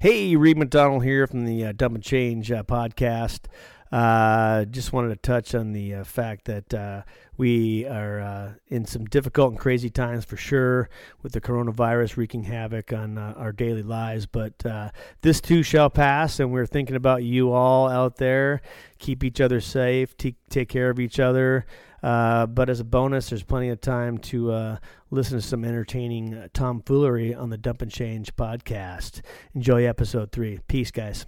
[0.00, 3.46] Hey, Reed McDonald here from the uh, Dump and Change uh, podcast.
[3.90, 7.02] Uh, just wanted to touch on the uh, fact that uh,
[7.38, 10.90] we are uh, in some difficult and crazy times for sure
[11.22, 14.26] with the coronavirus wreaking havoc on uh, our daily lives.
[14.26, 14.90] But uh,
[15.22, 18.60] this too shall pass, and we're thinking about you all out there.
[18.98, 21.64] Keep each other safe, t- take care of each other.
[22.02, 24.76] Uh, but as a bonus, there's plenty of time to uh,
[25.10, 29.22] listen to some entertaining tomfoolery on the Dump and Change podcast.
[29.54, 30.60] Enjoy episode three.
[30.68, 31.26] Peace, guys.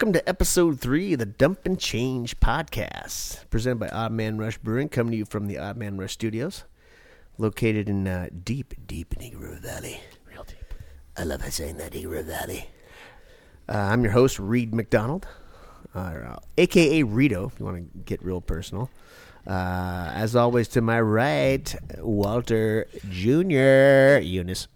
[0.00, 4.56] Welcome to episode three of the Dump and Change podcast, presented by Odd Man Rush
[4.56, 6.64] Brewing, coming to you from the Odd Man Rush Studios,
[7.36, 10.00] located in uh, deep, deep River Valley.
[10.24, 10.72] Real deep.
[11.18, 12.70] I love saying that River Valley.
[13.68, 15.28] Uh, I'm your host, Reed McDonald,
[15.94, 18.88] uh, aka Rito, if you want to get real personal.
[19.46, 24.24] Uh, as always, to my right, Walter Jr.
[24.24, 24.66] Eunice.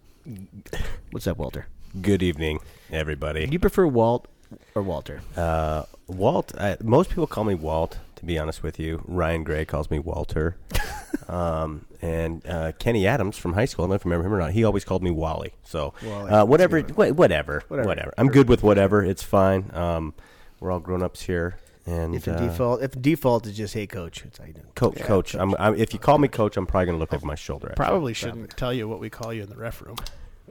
[1.12, 1.67] What's up, Walter?
[2.02, 2.58] Good evening,
[2.91, 3.47] everybody.
[3.47, 4.28] Do you prefer Walt
[4.74, 5.20] or Walter?
[5.36, 6.52] Uh, Walt.
[6.58, 7.98] I, most people call me Walt.
[8.16, 10.56] To be honest with you, Ryan Gray calls me Walter,
[11.28, 13.84] um, and uh, Kenny Adams from high school.
[13.84, 14.52] I don't know if you remember him or not.
[14.52, 15.52] He always called me Wally.
[15.64, 16.30] So Wally.
[16.30, 17.86] uh, whatever, wha- whatever, Whatever.
[17.88, 19.05] whatever, I'm good with whatever.
[19.05, 19.70] It's fine.
[19.74, 20.14] Um,
[20.61, 23.86] we're all grown ups here, and If the uh, default, if default is just hey
[23.86, 24.66] coach, it's how you doing?
[24.74, 25.34] co- coach.
[25.34, 27.72] I'm, I'm, if you call me coach, I'm probably gonna look over my shoulder.
[27.77, 29.96] Probably shouldn't tell you what we call you in the ref room.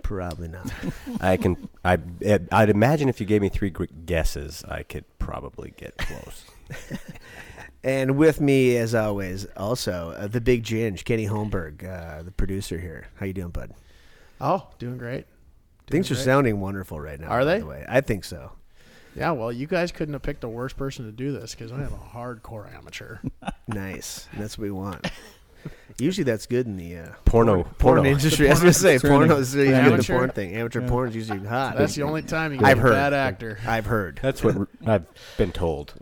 [0.04, 0.72] Probably not.
[1.22, 1.70] I can.
[1.84, 1.98] I.
[2.52, 3.74] I'd imagine if you gave me three
[4.06, 6.46] guesses, I could probably get close.
[7.84, 12.78] and with me, as always, also uh, the big Ginge, Kenny Holmberg, uh, the producer
[12.78, 13.08] here.
[13.16, 13.74] How you doing, bud?
[14.42, 15.26] Oh, doing great.
[15.88, 17.28] Doing Things are sounding wonderful right now.
[17.28, 17.60] Are by they?
[17.60, 17.86] The way.
[17.88, 18.52] I think so.
[19.16, 21.76] Yeah, well, you guys couldn't have picked a worse person to do this because I
[21.76, 23.18] am a hardcore amateur.
[23.66, 24.28] Nice.
[24.34, 25.10] That's what we want.
[26.00, 28.04] Usually, that's good in the uh, Porno, porn porno.
[28.10, 28.48] industry.
[28.50, 30.56] I was going to say porno is usually good in the porn thing.
[30.56, 31.78] Amateur porn is usually hot.
[31.78, 32.92] That's the only time you get I've a heard.
[32.94, 33.60] bad actor.
[33.66, 34.20] I've heard.
[34.22, 35.06] That's what I've
[35.38, 35.94] been told.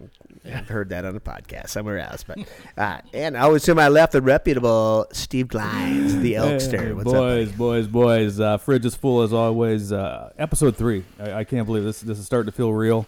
[0.46, 2.24] I've heard that on a podcast somewhere else.
[2.24, 2.40] But
[2.78, 6.80] uh, and always to my left, the reputable Steve Glines, the Elkster.
[6.80, 8.40] Hey, What's boys, up, boys, boys.
[8.40, 9.92] Uh, fridge is full as always.
[9.92, 11.04] Uh, episode three.
[11.20, 12.02] I, I can't believe this.
[12.02, 13.06] This is starting to feel real.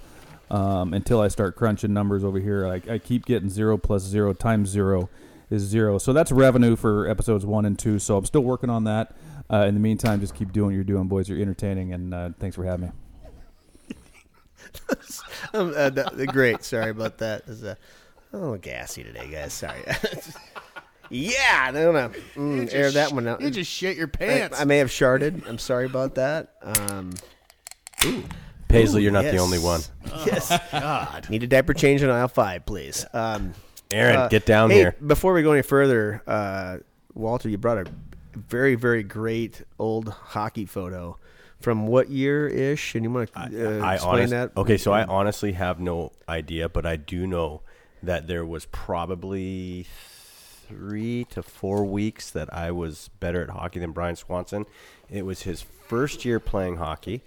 [0.52, 4.34] Um, until I start crunching numbers over here, I, I keep getting zero plus zero
[4.34, 5.10] times zero
[5.54, 5.98] is zero.
[5.98, 8.00] So that's revenue for episodes one and two.
[8.00, 9.16] So I'm still working on that.
[9.52, 11.30] Uh, in the meantime, just keep doing what you're doing, boys.
[11.30, 12.92] You're entertaining, and uh, thanks for having me.
[15.54, 16.64] Um, uh, th- great.
[16.64, 17.44] Sorry about that.
[17.48, 17.76] It's, uh,
[18.32, 19.54] a little gassy today, guys.
[19.54, 19.84] Sorry.
[21.12, 22.10] yeah, no, no.
[22.36, 23.40] Mm, air that one out.
[23.42, 24.60] You just shit your pants.
[24.60, 25.48] I may have sharded.
[25.48, 26.56] I'm sorry about that.
[26.64, 27.12] Um,
[28.68, 29.36] Paisley, you're not yes.
[29.36, 29.82] the only one.
[30.26, 30.58] Yes.
[30.72, 31.30] God.
[31.30, 33.06] Need a diaper change in aisle five, please.
[33.14, 33.54] Um,
[33.94, 34.96] Aaron, uh, get down hey, here.
[35.06, 36.78] Before we go any further, uh,
[37.14, 37.86] Walter, you brought a
[38.36, 41.18] very, very great old hockey photo.
[41.62, 42.94] From what year ish?
[42.94, 44.52] And you want to uh, I explain honest- that?
[44.58, 47.62] Okay, so I honestly have no idea, but I do know
[48.02, 49.88] that there was probably
[50.68, 54.66] three to four weeks that I was better at hockey than Brian Swanson.
[55.10, 57.22] It was his first year playing hockey.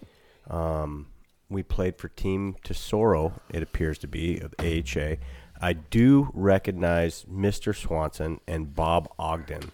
[0.50, 1.06] Um,
[1.48, 5.16] we played for Team Tesoro, it appears to be, of AHA.
[5.60, 7.74] I do recognize Mr.
[7.74, 9.72] Swanson and Bob Ogden.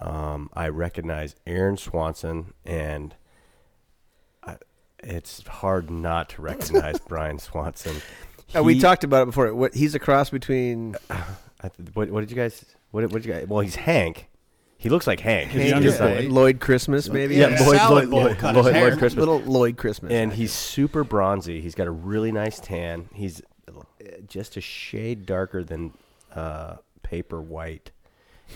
[0.00, 3.14] Um, I recognize Aaron Swanson and
[5.04, 7.96] it's hard not to recognize Brian Swanson.
[8.54, 9.52] Uh, we talked about it before.
[9.54, 12.64] What he's a cross between I th- what, what did you guys?
[12.90, 13.46] What, what did you guys?
[13.48, 14.28] Well, he's Hank.
[14.76, 15.50] He looks like Hank.
[15.52, 16.26] Hank younger is boy.
[16.28, 17.36] Lloyd Christmas, maybe.
[17.36, 18.74] Yeah, Yeah, Lloyd, salad Lloyd, Lloyd, Lloyd.
[18.74, 19.14] Lloyd Christmas.
[19.14, 21.60] little Lloyd Christmas, and he's super bronzy.
[21.60, 23.08] He's got a really nice tan.
[23.14, 23.44] He's uh,
[24.28, 25.92] just a shade darker than
[26.34, 27.90] uh, paper white,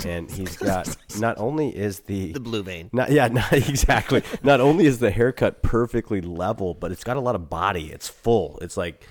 [0.05, 2.91] and he's got not only is the the blue vein.
[2.93, 4.23] Not yeah, not exactly.
[4.43, 7.91] not only is the haircut perfectly level, but it's got a lot of body.
[7.93, 8.59] It's full.
[8.63, 9.07] It's like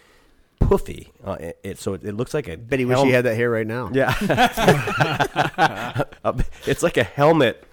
[0.59, 1.11] puffy.
[1.23, 2.57] Uh, it, it- so it, it looks like a.
[2.57, 3.89] Bet he wish he had that hair right now.
[3.93, 4.13] Yeah,
[6.23, 6.33] Uh,
[6.65, 7.63] it's like a helmet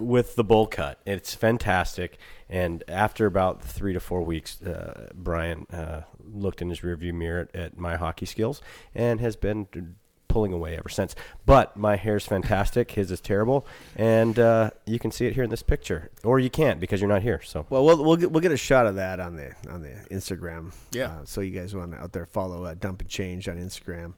[0.00, 0.98] with the bowl cut.
[1.06, 2.18] It's fantastic.
[2.48, 7.48] And after about three to four weeks, uh, Brian uh, looked in his rearview mirror
[7.52, 8.62] at, at my hockey skills
[8.94, 9.96] and has been
[10.28, 11.14] pulling away ever since.
[11.46, 12.90] But my hair's fantastic.
[12.90, 16.50] His is terrible, and uh, you can see it here in this picture, or you
[16.50, 17.40] can't because you're not here.
[17.40, 19.94] So Well, we'll we'll get, we'll get a shot of that on the on the
[20.10, 20.72] Instagram.
[20.90, 21.06] Yeah.
[21.06, 24.14] Uh, so you guys want to out there follow uh, Dump and Change on Instagram.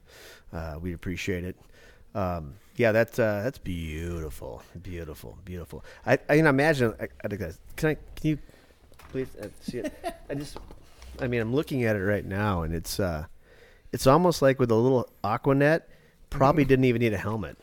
[0.51, 1.55] Uh, we'd appreciate it.
[2.15, 5.85] Um, yeah, that's uh, that's beautiful, beautiful, beautiful.
[6.03, 6.95] I I can imagine.
[6.99, 8.39] I, I think that's, can I can you
[9.09, 9.93] please uh, see it?
[10.29, 10.57] I just
[11.21, 13.25] I mean I'm looking at it right now and it's uh
[13.91, 15.81] it's almost like with a little Aquanet.
[16.29, 17.57] Probably didn't even need a helmet.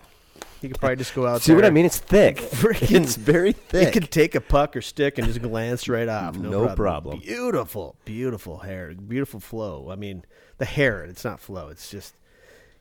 [0.63, 1.43] You could probably just go out.
[1.43, 1.85] see what I mean?
[1.85, 2.37] It's thick.
[2.39, 3.73] Freaking- it's very thick.
[3.75, 3.93] You thick.
[3.93, 6.39] could take a puck or stick and just glance right off.
[6.39, 6.77] No, No problem.
[6.77, 7.19] problem.
[7.21, 9.91] Beautiful, beautiful hair, beautiful flow.
[9.91, 10.25] I mean,
[10.57, 11.05] the hair.
[11.05, 11.69] It's not flow.
[11.69, 12.15] It's just,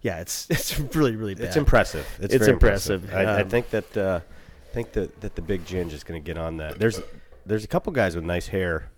[0.01, 0.21] yeah.
[0.21, 1.47] It's it's really really bad.
[1.47, 2.07] It's impressive.
[2.21, 3.13] It's, It's very impressive.
[3.13, 6.21] I, I Um, think that uh, I think that, that the big ginge is going
[6.21, 6.79] to get on that.
[6.79, 7.01] There's
[7.45, 8.89] there's a couple guys with nice hair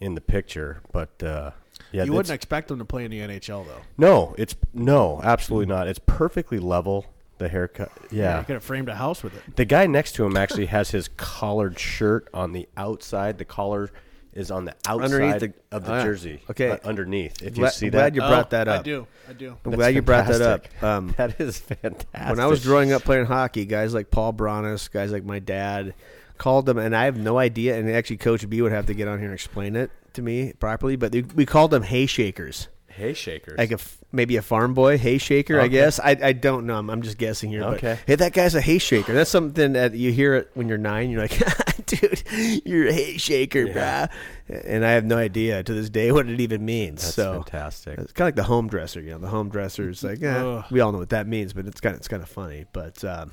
[0.00, 1.50] in the picture, but uh,
[1.92, 3.80] yeah, you wouldn't expect him to play in the NHL though.
[3.96, 5.88] no, it's no, absolutely not.
[5.88, 7.06] It's perfectly level.
[7.38, 8.38] The haircut, yeah.
[8.38, 9.56] you could have framed a house with it.
[9.56, 13.36] The guy next to him actually has his collared shirt on the outside.
[13.36, 13.90] The collar
[14.32, 16.40] is on the outside Underneath the- of the ah, jersey.
[16.50, 16.70] okay.
[16.70, 17.42] uh, underneath.
[17.42, 18.84] If you Glad- see glad that, you brought Oh, that I up.
[18.84, 19.06] do.
[19.28, 19.50] I do.
[19.50, 20.82] I'm That's glad you brought that up.
[20.82, 22.08] Um, that is fantastic.
[22.30, 25.92] when I was growing up playing hockey, guys like Paul Bronis, guys like my dad,
[26.38, 27.78] called them, and I have no idea.
[27.78, 30.52] And actually, Coach B would have to get on here and explain it to me
[30.58, 30.96] properly.
[30.96, 33.58] But they, we called them hay shakers, hay shakers.
[33.58, 33.78] like a
[34.12, 35.60] maybe a farm boy hay shaker.
[35.60, 36.78] I guess I, I don't know.
[36.78, 37.62] I'm, I'm just guessing here.
[37.64, 37.98] Okay.
[38.00, 39.12] But, hey, that guy's a hay shaker.
[39.12, 41.10] That's something that you hear it when you're nine.
[41.10, 41.36] You're like,
[41.86, 42.22] dude,
[42.64, 44.06] you're a hay shaker, Yeah.
[44.48, 44.64] brah.
[44.64, 47.02] And I have no idea to this day what it even means.
[47.02, 47.98] That's so fantastic.
[47.98, 49.18] it's kind of like the home dresser, you know.
[49.18, 51.94] The home dresser is like, eh, we all know what that means, but it's kind
[51.94, 52.64] of it's kind of funny.
[52.72, 53.32] But um,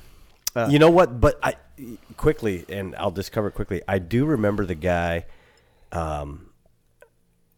[0.55, 1.19] uh, you know what?
[1.21, 1.53] But I
[2.17, 3.81] quickly, and I'll just cover it quickly.
[3.87, 5.25] I do remember the guy,
[5.91, 6.49] um,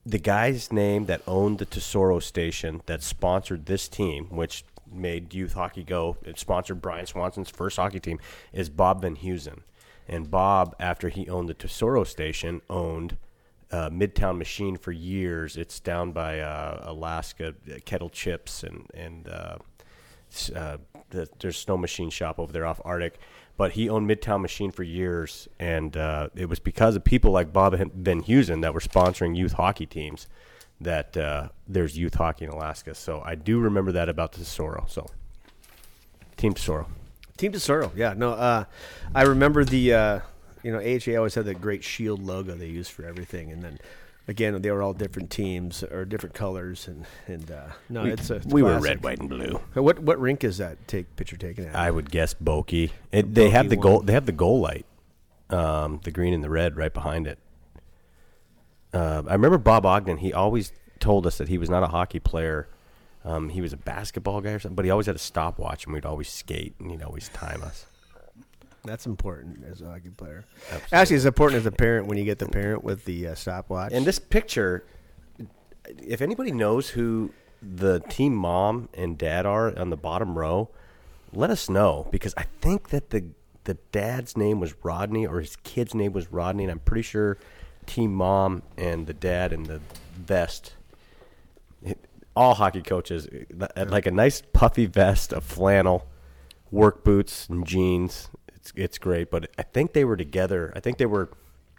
[0.05, 5.53] the guy's name that owned the Tesoro station that sponsored this team, which made youth
[5.53, 6.17] hockey go.
[6.23, 8.19] It sponsored Brian Swanson's first hockey team.
[8.53, 9.61] Is Bob Van Heusen,
[10.07, 13.17] and Bob, after he owned the Tesoro station, owned.
[13.71, 15.57] Uh, Midtown Machine for years.
[15.57, 19.57] It's down by uh, Alaska, Kettle Chips, and and uh,
[20.55, 20.77] uh,
[21.09, 23.19] the, there's snow machine shop over there off Arctic.
[23.57, 27.53] But he owned Midtown Machine for years, and uh, it was because of people like
[27.53, 30.27] Bob Van Heusen that were sponsoring youth hockey teams
[30.81, 32.93] that uh, there's youth hockey in Alaska.
[32.93, 34.85] So I do remember that about the Tesoro.
[34.89, 35.07] So
[36.37, 36.87] Team Tesoro.
[37.37, 38.13] Team Tesoro, yeah.
[38.15, 38.65] No, uh,
[39.13, 40.19] I remember the uh,
[40.63, 43.79] you know AHA always had that great shield logo they used for everything, and then
[44.27, 48.29] again they were all different teams or different colors, and and uh, no, we, it's
[48.29, 48.89] a it's we were classic.
[48.89, 49.59] red, white, and blue.
[49.73, 50.87] What what rink is that?
[50.87, 51.75] Take picture taken at?
[51.75, 52.91] I would guess Boeke.
[53.11, 54.01] It, they have the goal.
[54.01, 54.85] They have the goal light,
[55.49, 57.39] um, the green and the red right behind it.
[58.93, 60.17] Uh, I remember Bob Ogden.
[60.17, 62.69] He always told us that he was not a hockey player.
[63.25, 65.93] Um, he was a basketball guy or something, but he always had a stopwatch, and
[65.93, 67.87] we'd always skate, and he'd always time us.
[68.85, 70.45] That's important as a hockey player.
[70.65, 70.97] Absolutely.
[70.97, 73.91] Actually, it's important as a parent when you get the parent with the uh, stopwatch.
[73.93, 74.85] And this picture,
[75.99, 80.69] if anybody knows who the team mom and dad are on the bottom row,
[81.33, 83.25] let us know because I think that the
[83.65, 87.37] the dad's name was Rodney or his kid's name was Rodney, and I'm pretty sure
[87.85, 89.81] team mom and the dad in the
[90.15, 90.73] vest.
[92.35, 93.27] all hockey coaches
[93.59, 96.07] uh, like a nice puffy vest, a flannel,
[96.71, 98.29] work boots, and jeans.
[98.65, 100.73] It's it's great, but I think they were together.
[100.75, 101.29] I think they were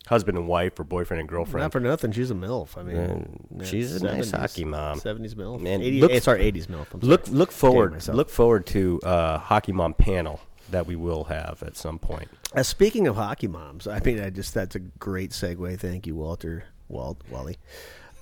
[0.06, 1.64] husband and wife or boyfriend and girlfriend.
[1.64, 2.78] Not for nothing, she's a milf.
[2.78, 5.00] I mean, she's a nice hockey mom.
[5.00, 5.60] Seventies milf.
[5.60, 6.86] Man, 80, look- eh, sorry, eighties milf.
[6.94, 7.38] I'm Look sorry.
[7.38, 10.40] look Damn forward look forward to uh, hockey mom panel
[10.70, 12.28] that we will have at some point.
[12.54, 15.78] Uh, speaking of hockey moms, I mean, I just that's a great segue.
[15.80, 17.58] Thank you, Walter, Walt, Wally.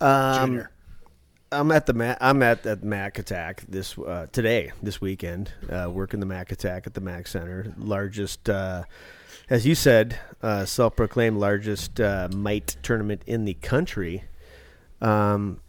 [0.00, 0.70] Um, Junior.
[1.54, 5.88] I'm at the Ma- I'm at the Mac Attack this uh, today this weekend, uh,
[5.90, 8.84] working the Mac Attack at the Mac Center, largest, uh,
[9.48, 14.24] as you said, uh, self-proclaimed largest uh, mite tournament in the country,
[15.00, 15.60] um,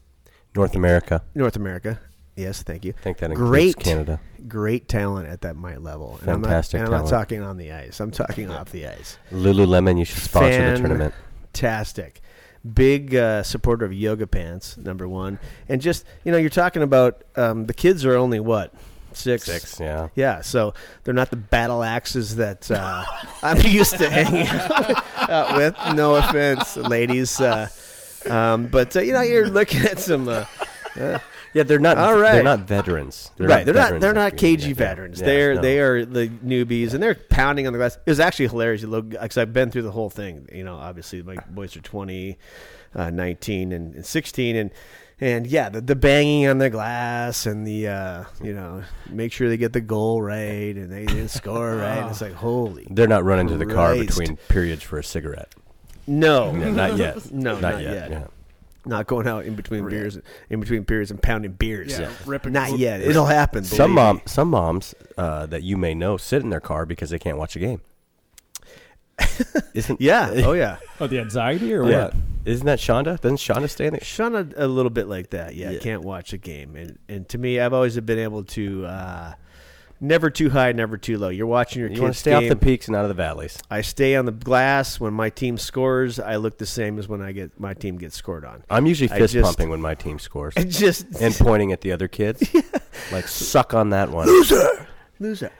[0.55, 1.21] North America.
[1.35, 1.99] North America.
[2.35, 2.93] Yes, thank you.
[2.97, 4.19] I think that includes Great Canada.
[4.47, 6.17] Great talent at that mite level.
[6.17, 7.99] And Fantastic I'm not, and I'm not talking on the ice.
[7.99, 9.17] I'm talking off the ice.
[9.31, 11.13] Lululemon, you should sponsor the tournament.
[11.53, 12.21] Fantastic.
[12.73, 15.39] Big uh, supporter of yoga pants, number one.
[15.69, 18.73] And just, you know, you're talking about um, the kids are only what?
[19.13, 19.45] Six?
[19.45, 20.09] Six, yeah.
[20.15, 23.05] Yeah, so they're not the battle axes that uh,
[23.43, 24.47] I'm used to hanging
[25.29, 25.75] out with.
[25.95, 27.39] No offense, ladies.
[27.39, 27.69] Uh,
[28.29, 30.27] um, but, uh, you know, you're looking at some.
[31.55, 31.97] Yeah, they're not.
[31.97, 32.33] All right.
[32.33, 33.31] they're not veterans.
[33.37, 33.83] They're right, they're not.
[33.83, 35.19] veterans They're not cagey Yeah, veterans.
[35.21, 35.61] yeah, they're no.
[35.61, 37.95] they are the newbies, and they're pounding on the glass.
[38.05, 38.81] It was actually hilarious.
[38.81, 40.47] You look because I've been through the whole thing.
[40.53, 42.37] You know, obviously my boys are 20,
[42.93, 44.71] uh, 19, and, and sixteen, and
[45.21, 49.47] and yeah, the, the banging on the glass and the uh, you know make sure
[49.47, 51.99] they get the goal right and they didn't score right.
[51.99, 54.07] And it's like holy They're not running to the car Christ.
[54.17, 55.55] between periods for a cigarette.
[56.05, 57.31] no, Yeah, not yet.
[57.31, 57.93] no, not, not yet.
[57.93, 58.11] yet.
[58.11, 58.27] Yeah.
[58.85, 60.17] Not going out in between beers,
[60.49, 61.97] in between periods and pounding beers.
[61.99, 63.01] Yeah, ripping- not yet.
[63.01, 63.63] It'll happen.
[63.63, 64.21] Some mom, me.
[64.25, 67.55] some moms uh, that you may know sit in their car because they can't watch
[67.55, 67.81] a game.
[69.73, 70.29] Isn't Yeah.
[70.45, 70.77] Oh yeah.
[70.99, 72.05] Oh, the anxiety or yeah?
[72.05, 72.13] what?
[72.45, 73.19] Isn't that Shonda?
[73.19, 74.01] Doesn't Shonda stay in there?
[74.01, 75.55] Shonda a little bit like that.
[75.55, 75.79] Yeah, Yeah.
[75.79, 79.33] can't watch a game, and and to me, I've always been able to uh,
[79.99, 81.29] never too high, never too low.
[81.29, 82.43] You're watching your You want kids to stay game.
[82.51, 83.57] off the peaks and out of the valleys.
[83.69, 86.19] I stay on the glass when my team scores.
[86.19, 88.63] I look the same as when I get my team gets scored on.
[88.69, 91.91] I'm usually fist just- pumping when my team scores It just and pointing at the
[91.91, 92.43] other kids,
[93.11, 94.27] like suck on that one.
[94.27, 94.87] loser,
[95.19, 95.51] loser.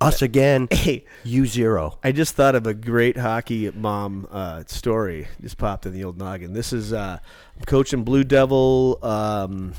[0.00, 0.68] Us again.
[0.70, 1.98] Hey, You zero.
[2.04, 5.28] I just thought of a great hockey mom uh, story.
[5.40, 6.52] Just popped in the old noggin.
[6.52, 7.18] This is uh,
[7.56, 8.98] I'm coaching Blue Devil.
[9.02, 9.72] Um,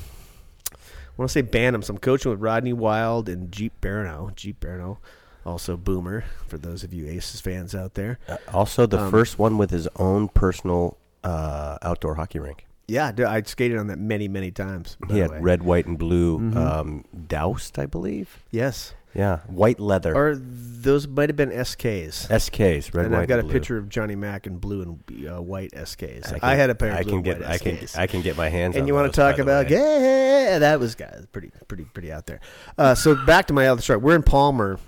[1.16, 1.82] want to say Bantam.
[1.82, 4.34] So I'm coaching with Rodney Wild and Jeep Barano.
[4.34, 4.98] Jeep Barano,
[5.44, 8.18] also Boomer for those of you Aces fans out there.
[8.28, 12.66] Uh, also, the Um, first one with his own personal uh, outdoor hockey rink.
[12.88, 14.96] Yeah, dude, I skated on that many, many times.
[15.10, 15.40] He had way.
[15.40, 16.56] red, white, and blue Mhm.
[16.56, 18.44] um, Daousts, I believe.
[18.52, 20.14] Yes, Yeah, white leather.
[20.14, 22.28] or those might have been SKs.
[22.28, 23.52] SKs, red, and white, I've got a blue.
[23.52, 26.32] picture of Johnny Mack in blue and uh, white SKs.
[26.34, 27.40] I, can- had a pair of I blue can and get.
[27.40, 27.78] white I can.
[27.96, 28.76] I can get my hands.
[28.76, 32.26] on and you want to talk about yeah that was guys pretty pretty pretty out
[32.26, 32.40] there
[32.78, 34.78] uh, so back to my other story we're in palmer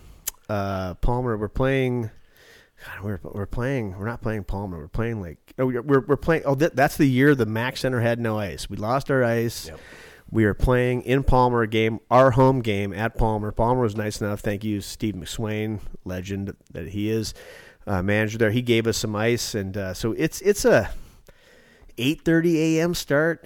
[0.49, 2.11] uh, palmer we're playing
[2.87, 6.17] God, we're, we're playing we're not playing palmer we're playing like oh, we're, we're, we're
[6.17, 9.25] playing oh that, that's the year the mac center had no ice we lost our
[9.25, 9.81] ice Yep.
[10.31, 14.41] We were playing in palmer game our home game at palmer palmer was nice enough
[14.41, 17.35] thank you steve mcswain legend that he is
[17.87, 20.91] uh, manager there he gave us some ice and uh, so it's it's a
[21.99, 22.95] 8:30 a.m.
[22.95, 23.45] start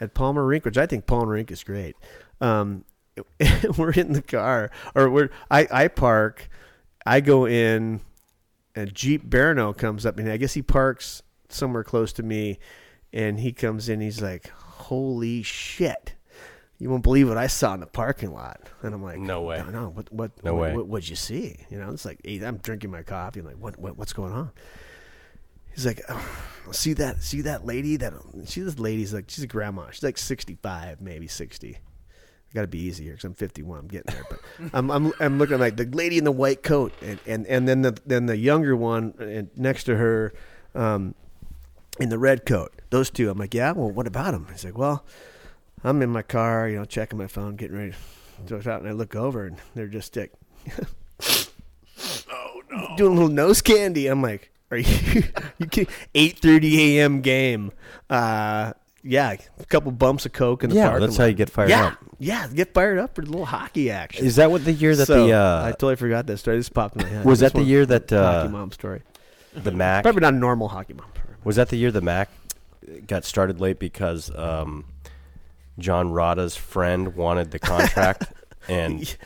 [0.00, 1.94] at Palmer Rink, which I think Palmer Rink is great.
[2.40, 2.84] Um,
[3.76, 6.48] we're in the car, or we're I, I park,
[7.04, 8.00] I go in,
[8.74, 12.58] and Jeep Barano comes up, and I guess he parks somewhere close to me,
[13.12, 16.14] and he comes in, he's like, "Holy shit!"
[16.80, 19.58] You won't believe what I saw in the parking lot, and I'm like, No way.
[19.58, 20.76] no, no, what, what, No what, way.
[20.76, 21.56] what, what'd you see?
[21.70, 24.50] You know, it's like I'm drinking my coffee, I'm like, what, what, what's going on?
[25.74, 26.24] He's like, oh,
[26.72, 27.96] see that, see that lady?
[27.96, 28.14] That
[28.46, 29.90] see this lady's like, she's a grandma.
[29.90, 31.76] She's like 65, maybe 60.
[31.76, 33.78] I got to be easy here because I'm 51.
[33.78, 34.40] I'm getting there, but
[34.72, 37.82] I'm, I'm I'm looking like the lady in the white coat, and and, and then
[37.82, 40.32] the then the younger one and next to her,
[40.74, 41.14] um,
[42.00, 42.72] in the red coat.
[42.90, 43.30] Those two.
[43.30, 43.70] I'm like, yeah.
[43.70, 44.48] Well, what about them?
[44.50, 45.04] He's like, well,
[45.84, 47.92] I'm in my car, you know, checking my phone, getting ready
[48.46, 50.32] to go out, and I look over, and they're just like,
[52.30, 54.06] oh no, doing a little nose candy.
[54.06, 55.22] I'm like, are you
[55.58, 55.92] you kidding?
[56.14, 57.20] 8:30 a.m.
[57.20, 57.72] game?
[58.08, 58.72] Uh,
[59.02, 61.70] yeah, a couple bumps of coke in the Yeah, parking that's how you get fired
[61.70, 61.98] yeah, up.
[62.18, 64.26] Yeah, get fired up for a little hockey action.
[64.26, 66.58] Is that what the year that So, the I uh, totally forgot that story.
[66.58, 67.24] This popped in my head.
[67.24, 69.02] was that the year that uh, hockey mom story?
[69.54, 71.06] the Mac Probably not a normal hockey mom.
[71.14, 71.34] story.
[71.44, 72.28] was that the year the Mac
[73.06, 74.84] got started late because um,
[75.80, 78.32] John Rada's friend wanted the contract
[78.68, 79.16] and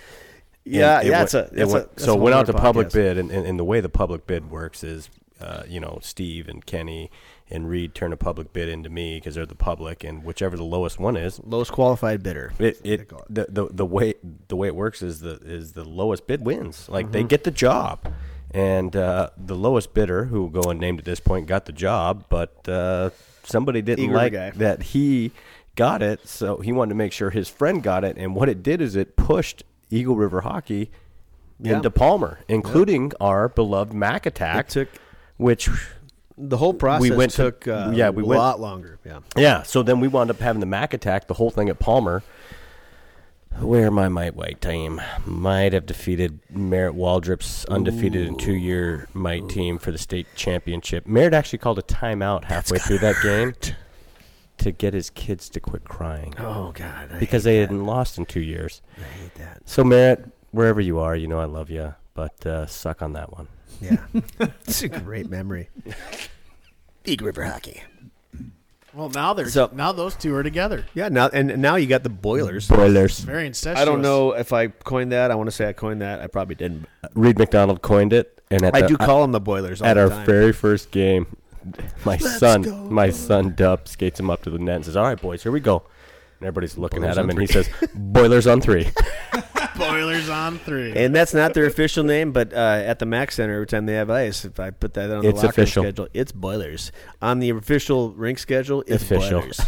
[0.65, 1.19] Yeah, And it yeah.
[1.19, 3.47] went- It's a, it went- a, so it went out to public bid, and, and,
[3.47, 7.11] and the way the public bid works is, uh, you know, Steve and Kenny
[7.51, 10.65] and Reed turn a public bid into me because they're the public, and whichever the
[10.65, 12.55] lowest one is, Lowest qualified bidder.
[12.59, 14.15] it, it the, the the way
[14.49, 16.89] the way it works is the is the lowest bid wins.
[16.89, 17.13] Like Mm-hmm.
[17.13, 18.11] they get the job,
[18.53, 22.25] and uh, the lowest bidder, who will go unnamed at this point, got the job,
[22.31, 23.11] but uh,
[23.43, 25.31] somebody didn't Eager like that he
[25.77, 28.17] got it, so he wanted to make sure his friend got it.
[28.17, 30.91] And what it did is it pushed Eagle River Hockey
[31.61, 31.77] Yeah.
[31.77, 34.89] into Palmer, including our beloved Mac Attack, took
[35.37, 35.69] which
[36.37, 37.11] the whole process.
[37.13, 38.99] went to- took uh, yeah, we a went- lot longer.
[39.05, 39.21] Yeah.
[39.37, 42.23] Yeah, so then we wound up having the Mac attack, the whole thing at Palmer,
[43.61, 49.49] where my might white team might have defeated Merritt Waldrop's undefeated in two year might
[49.49, 51.07] team for the state championship.
[51.07, 53.55] Merritt actually called a timeout halfway through that game
[54.65, 57.11] to get his kids to quit crying Oh God.
[57.13, 57.69] I because hate they that.
[57.69, 58.83] hadn't lost in two years.
[58.99, 59.63] I hate that.
[59.65, 63.33] So Merritt, wherever you are, you know I love you, but uh, suck on that
[63.33, 63.49] one.
[63.81, 63.99] Yeah.
[64.67, 65.69] it's a great memory.
[67.05, 67.83] Eagle River hockey.
[68.95, 70.85] Well, now they're So- now those two are together.
[70.95, 71.09] Yeah.
[71.09, 72.69] Now and and now you got the boilers.
[72.69, 73.19] Boilers.
[73.21, 73.81] Very incestuous.
[73.81, 75.31] I don't know if I coined that.
[75.31, 76.21] I want to say I coined that.
[76.21, 76.87] I probably didn't.
[77.15, 79.95] Reed McDonald coined it, and at I the, do call them the boilers all at
[79.95, 81.27] the our very first game,
[82.05, 82.77] my Let's son, go.
[82.91, 85.53] my son Dup skates him up to the net and says, "All right, boys, here
[85.53, 85.83] we go."
[86.41, 88.89] And everybody's looking Boilers at him, on and he says, "Boilers on three.
[89.77, 90.93] Boilers on three.
[90.95, 93.95] And that's not their official name, but uh, at the Mac Center, every time they
[93.95, 95.83] have ice, if I put that on the It's locker official.
[95.83, 96.93] schedule, it's boilers.
[97.21, 99.41] On the official rink schedule, it's Official.
[99.41, 99.61] boilers.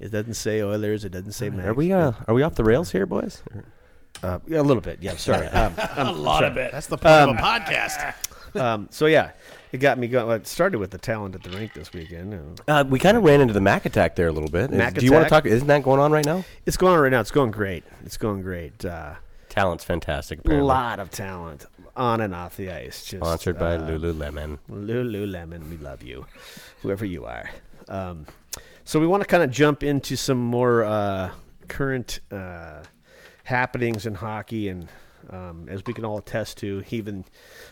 [0.00, 1.04] It doesn't say Oilers.
[1.04, 1.48] It doesn't say.
[1.48, 3.42] Are we uh, are we off the rails here, boys?
[4.22, 4.98] Uh, yeah, a little bit.
[5.02, 5.46] Yeah, sorry.
[5.52, 6.72] Um, a lot of it.
[6.72, 8.14] That's the point of a podcast.
[8.54, 9.32] Um, so yeah,
[9.72, 10.26] it got me going.
[10.26, 12.60] Well, it started with the talent at the rink this weekend.
[12.66, 14.72] Uh, we kind of ran into the Mac attack there a little bit.
[14.72, 15.46] Is- do you want to talk?
[15.46, 16.44] Isn't that going on right now?
[16.66, 17.20] It's going on right now.
[17.20, 17.84] It's going great.
[18.04, 18.84] It's going great.
[18.84, 19.14] Uh,
[19.48, 20.40] Talent's fantastic.
[20.46, 23.04] a lot of talent on and off the ice.
[23.04, 24.58] Just, Sponsored by uh, Lululemon.
[24.70, 26.26] Lululemon, we love you,
[26.82, 27.50] whoever you are.
[27.88, 28.26] Um,
[28.84, 31.30] so we want to kind of jump into some more uh,
[31.66, 32.82] current uh,
[33.44, 34.88] happenings in hockey, and
[35.30, 37.24] um, as we can all attest to, even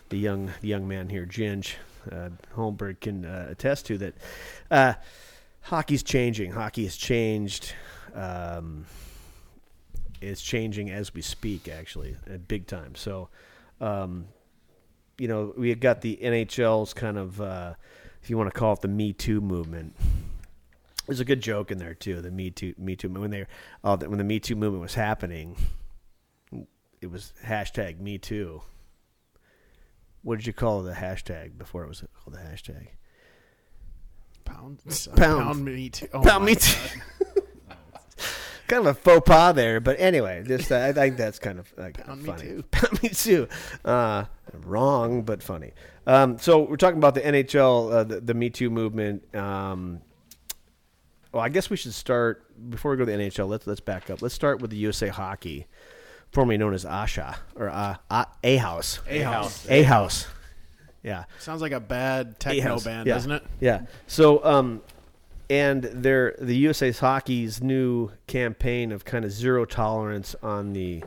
[0.08, 1.74] the young the young man here, Ginge
[2.10, 4.14] uh, Holmberg, can uh, attest to that.
[4.70, 4.94] Uh,
[5.62, 6.52] hockey's changing.
[6.52, 7.74] Hockey has changed.
[8.14, 8.86] Um,
[10.20, 12.94] it's changing as we speak, actually, at big time.
[12.94, 13.28] So.
[13.80, 14.28] Um,
[15.18, 17.74] you know, we got the NHL's kind of, uh,
[18.22, 19.96] if you want to call it the Me Too movement.
[21.06, 22.20] There's a good joke in there too.
[22.20, 23.46] The Me Too, Me Too when they,
[23.84, 25.56] uh, when the Me Too movement was happening,
[27.06, 28.62] it was hashtag Me Too.
[30.22, 32.88] What did you call the hashtag before it was called the hashtag?
[34.44, 34.80] Pound,
[35.16, 35.16] Pound.
[35.16, 36.08] pound me too.
[36.12, 36.62] Oh Pound Me God.
[36.62, 37.00] Too.
[38.68, 41.72] kind of a faux pas there, but anyway, just uh, I think that's kind of
[41.76, 42.32] like Pound Me.
[42.36, 42.64] Too.
[42.72, 43.46] Pound me too.
[43.84, 45.72] Uh, wrong, but funny.
[46.08, 49.32] Um, so we're talking about the NHL, uh, the, the Me Too movement.
[49.32, 50.00] Um,
[51.32, 53.48] well, I guess we should start before we go to the NHL.
[53.48, 54.22] Let's let's back up.
[54.22, 55.66] Let's start with the USA Hockey,
[56.36, 57.96] formerly known as ASHA or uh,
[58.44, 59.00] A House.
[59.08, 59.66] A house.
[59.70, 60.26] A House.
[61.02, 61.24] Yeah.
[61.38, 62.84] Sounds like a bad techno A-House.
[62.84, 63.14] band, Yeah.
[63.14, 63.42] doesn't it?
[63.58, 63.80] Yeah.
[64.06, 64.82] So, um,
[65.48, 71.02] and their the USA Hockey's new campaign of kind of zero tolerance on the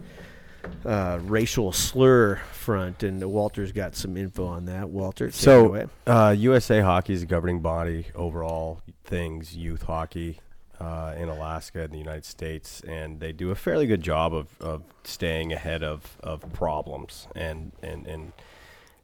[0.84, 4.90] uh, racial slur front, and Walter's got some info on that.
[4.90, 5.86] Walter, take it So, away.
[6.08, 10.40] uh, USA Hockey is a governing body overall things youth hockey
[10.80, 14.48] uh, in Alaska and the United States, and they do a fairly good job of,
[14.62, 17.28] of staying ahead of, of problems.
[17.36, 18.34] And and and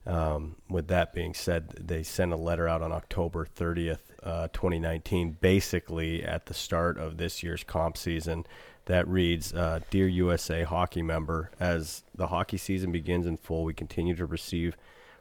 [0.06, 5.38] um, with that being said, they sent a letter out on October 30th, uh, 2019,
[5.42, 8.46] basically at the start of this year's comp season.
[8.86, 13.74] That reads, uh, "Dear USA Hockey member, as the hockey season begins in full, we
[13.74, 14.78] continue to receive."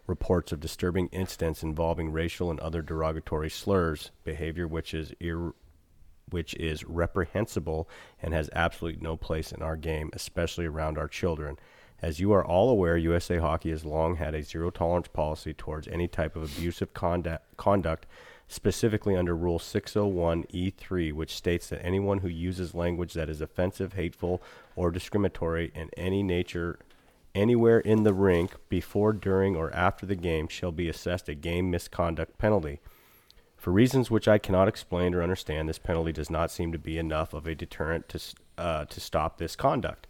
[0.06, 5.54] reports of disturbing incidents involving racial and other derogatory slurs, behavior which is ir-
[6.30, 7.88] which is reprehensible
[8.22, 11.58] and has absolutely no place in our game, especially around our children.
[12.02, 15.88] As you are all aware, USA Hockey has long had a zero tolerance policy towards
[15.88, 18.06] any type of abusive conduct, conduct
[18.46, 24.42] specifically under Rule 601E3, which states that anyone who uses language that is offensive, hateful,
[24.76, 26.78] or discriminatory in any nature
[27.34, 31.70] anywhere in the rink before, during, or after the game shall be assessed a game
[31.70, 32.80] misconduct penalty.
[33.64, 36.98] For reasons which I cannot explain or understand, this penalty does not seem to be
[36.98, 38.20] enough of a deterrent to,
[38.58, 40.06] uh, to stop this conduct.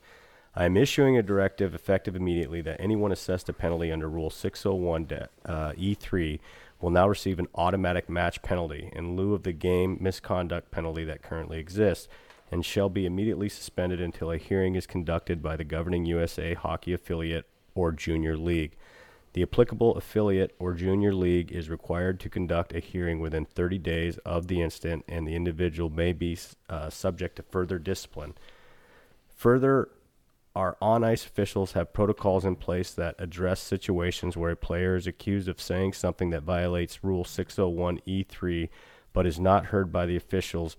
[0.56, 5.06] I am issuing a directive effective immediately that anyone assessed a penalty under Rule 601
[5.44, 6.40] uh, E3
[6.80, 11.22] will now receive an automatic match penalty in lieu of the game misconduct penalty that
[11.22, 12.08] currently exists
[12.50, 16.92] and shall be immediately suspended until a hearing is conducted by the governing USA hockey
[16.92, 18.72] affiliate or junior league.
[19.35, 24.16] The applicable affiliate or junior league is required to conduct a hearing within 30 days
[24.18, 28.35] of the incident, and the individual may be uh, subject to further discipline.
[29.35, 29.88] Further,
[30.55, 35.09] our on ice officials have protocols in place that address situations where a player is
[35.09, 38.68] accused of saying something that violates Rule 601E3
[39.12, 40.77] but is not heard by the officials.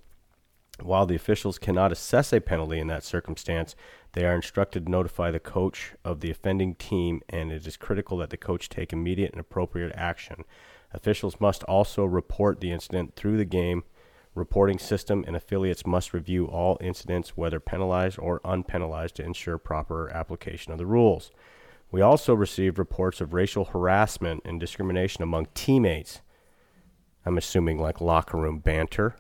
[0.82, 3.76] While the officials cannot assess a penalty in that circumstance,
[4.16, 8.18] they are instructed to notify the coach of the offending team, and it is critical
[8.18, 10.46] that the coach take immediate and appropriate action.
[10.94, 13.84] Officials must also report the incident through the game
[14.34, 20.10] reporting system, and affiliates must review all incidents, whether penalized or unpenalized, to ensure proper
[20.10, 21.32] application of the rules.
[21.92, 26.22] We also received reports of racial harassment and discrimination among teammates.
[27.26, 29.18] I'm assuming like locker room banter.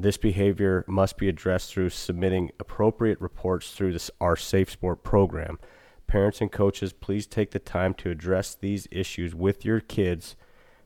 [0.00, 5.58] This behavior must be addressed through submitting appropriate reports through this, our Safe Sport program.
[6.06, 10.36] Parents and coaches, please take the time to address these issues with your kids,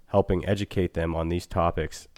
[0.07, 2.09] helping educate them on these topics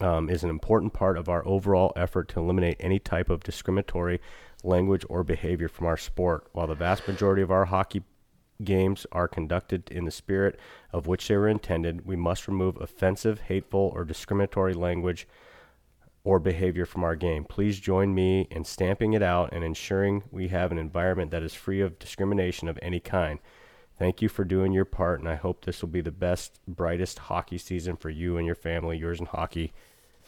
[0.00, 4.20] um, is an important part of our overall effort to eliminate any type of discriminatory
[4.62, 6.48] language or behavior from our sport.
[6.52, 8.02] While the vast majority of our hockey
[8.62, 10.60] games are conducted in the spirit
[10.92, 15.26] of which they were intended, we must remove offensive, hateful, or discriminatory language
[16.24, 17.44] or behavior from our game.
[17.44, 21.54] Please join me in stamping it out and ensuring we have an environment that is
[21.54, 23.38] free of discrimination of any kind.
[23.98, 27.18] Thank you for doing your part, and I hope this will be the best, brightest
[27.20, 28.96] hockey season for you and your family.
[28.98, 29.72] Yours in hockey,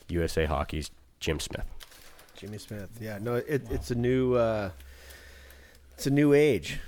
[0.09, 1.67] USA Hockey's Jim Smith.
[2.37, 2.91] Jimmy Smith.
[3.01, 4.71] Yeah, no, it, it's a new, uh,
[5.95, 6.79] it's a new age,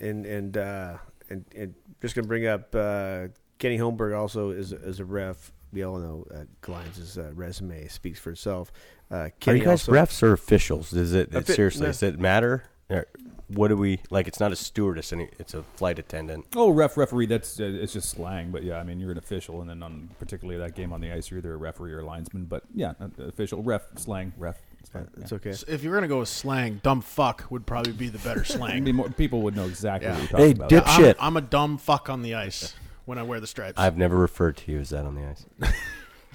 [0.00, 5.00] and and uh, and, and just gonna bring up uh, Kenny Holmberg also is is
[5.00, 5.52] a ref.
[5.72, 8.70] We all know uh, Glines' uh, resume speaks for itself.
[9.10, 10.90] Uh, Are you guys also, refs or officials?
[10.90, 11.82] Does it, it bit- seriously?
[11.82, 11.86] no.
[11.88, 12.64] Does it matter?
[12.90, 13.06] Or
[13.48, 14.28] What do we like?
[14.28, 16.46] It's not a stewardess, any, it's a flight attendant.
[16.56, 17.26] Oh, ref, referee.
[17.26, 20.10] That's uh, it's just slang, but yeah, I mean, you're an official, and then on
[20.18, 22.44] particularly that game on the ice, you're either a referee or a linesman.
[22.44, 24.58] But yeah, uh, official ref slang ref.
[24.80, 25.08] It's fine.
[25.18, 25.52] It's okay.
[25.52, 28.56] So if you're gonna go with slang, dumb fuck would probably be the better It'd
[28.58, 28.84] slang.
[28.84, 30.14] be more, people would know exactly Yeah.
[30.14, 30.68] what you're talking Hey, about.
[30.68, 31.16] dip- I'm, Shit.
[31.20, 33.78] I'm a dumb fuck on the ice when I wear the stripes.
[33.78, 35.46] I've never referred to you as that on the ice.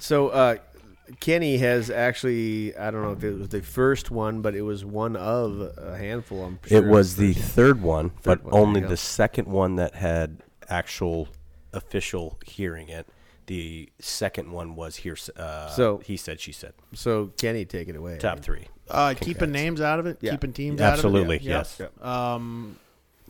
[0.00, 0.56] So uh,
[1.18, 4.84] Kenny has actually, I don't know if it was the first one, but it was
[4.84, 6.44] one of a handful.
[6.44, 9.74] I'm sure it was the First- third one, Third but one, only the second one
[9.74, 11.26] that had actual
[11.72, 13.08] official hearing it.
[13.46, 15.16] The second one was here.
[15.36, 16.74] Uh, So- he said, she said.
[16.94, 18.18] So Kenny, take it away.
[18.18, 18.66] Top three.
[18.88, 20.30] uh, keeping names out of it, Yeah.
[20.30, 21.48] keeping teams Absolutely, out of it.
[21.48, 21.56] Yeah.
[21.58, 21.76] yes.
[21.80, 22.04] Yep.
[22.06, 22.76] Um,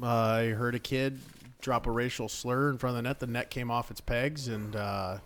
[0.03, 1.19] I heard a kid
[1.61, 3.21] drop a racial slur in front of the net.
[3.21, 5.19] The net came off its pegs and uh,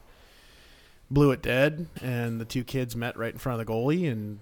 [1.10, 1.86] blew it dead.
[2.00, 4.10] And the two kids met right in front of the goalie.
[4.10, 4.38] And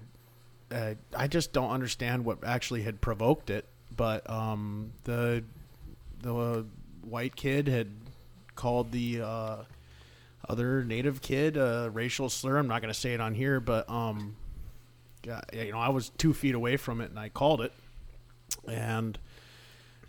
[0.70, 3.66] uh, I just don't understand what actually had provoked it.
[3.96, 5.44] But um, the
[6.22, 6.64] the
[7.02, 7.88] white kid had
[8.54, 9.56] called the uh,
[10.48, 12.56] other native kid a racial slur.
[12.56, 14.36] I'm not going to say it on here, but um,
[15.52, 17.72] you know, I was two feet away from it and I called it.
[18.68, 19.18] And,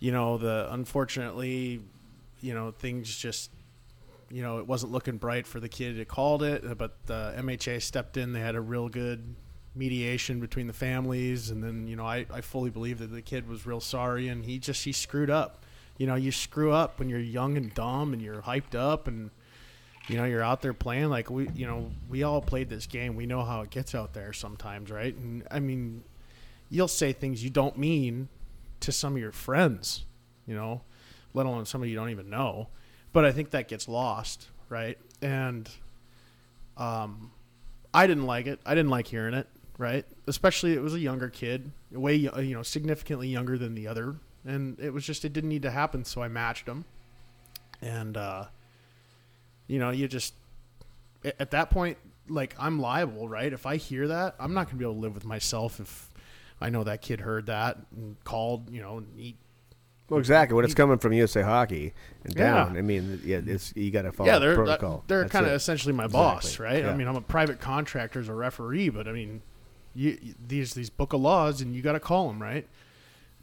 [0.01, 1.79] you know, the unfortunately,
[2.41, 3.51] you know, things just,
[4.31, 7.35] you know, it wasn't looking bright for the kid that called it, uh, but the
[7.37, 8.33] MHA stepped in.
[8.33, 9.35] They had a real good
[9.75, 11.51] mediation between the families.
[11.51, 14.43] And then, you know, I, I fully believe that the kid was real sorry and
[14.43, 15.63] he just, he screwed up.
[15.99, 19.29] You know, you screw up when you're young and dumb and you're hyped up and,
[20.07, 23.15] you know you're out there playing like we you know we all played this game
[23.15, 26.03] we know how it gets out there sometimes right and i mean
[26.71, 28.27] you'll say things you don't mean
[28.81, 30.05] to some of your friends
[30.45, 30.81] you know
[31.33, 32.67] let alone somebody you don't even know.
[33.13, 34.97] But i think that gets lost right?
[35.21, 35.69] And
[36.77, 37.31] um
[37.93, 38.59] i didn't like it.
[38.65, 40.05] I didn't like hearing it right?
[40.27, 44.15] Especially it was a younger kid way you know significantly younger than the other.
[44.45, 46.85] And it was just it didn't need to happen so i matched him
[47.81, 48.45] and uh
[49.71, 50.33] you know, you just
[51.39, 53.53] at that point, like I'm liable, right?
[53.53, 56.09] If I hear that, I'm not gonna be able to live with myself if
[56.61, 59.35] I know that kid heard that and called, you know, and he,
[60.09, 60.55] Well, exactly.
[60.55, 61.93] When it's coming from USA Hockey
[62.23, 62.53] and Yeah.
[62.65, 65.03] down, I mean, yeah, it's you got to follow yeah, they're protocol.
[65.07, 66.65] they're kind of essentially my boss, Exactly.
[66.65, 66.83] right?
[66.85, 66.91] Yeah.
[66.91, 69.41] I mean, I'm a private contractor as a referee, but I mean,
[69.95, 72.67] you- these these book of laws, and you got to call them, right?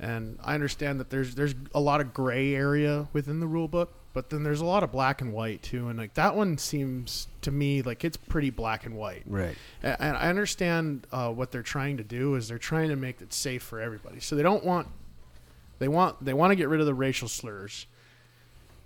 [0.00, 3.92] And I understand that there's there's a lot of gray area within the rule book,
[4.18, 7.28] but then there's a lot of black and white too, and like that one seems
[7.42, 9.22] to me like it's pretty black and white.
[9.26, 9.54] right.
[9.81, 13.33] And I understand uh, what they're trying to do is they're trying to make it
[13.33, 14.18] safe for everybody.
[14.18, 14.88] So they don't want
[15.78, 17.87] they want they want to get rid of the racial slurs.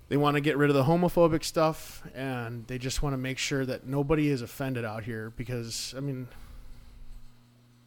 [0.07, 3.39] They want to get rid of the homophobic stuff, and they just want to make
[3.39, 5.33] sure that nobody is offended out here.
[5.35, 6.27] Because I mean,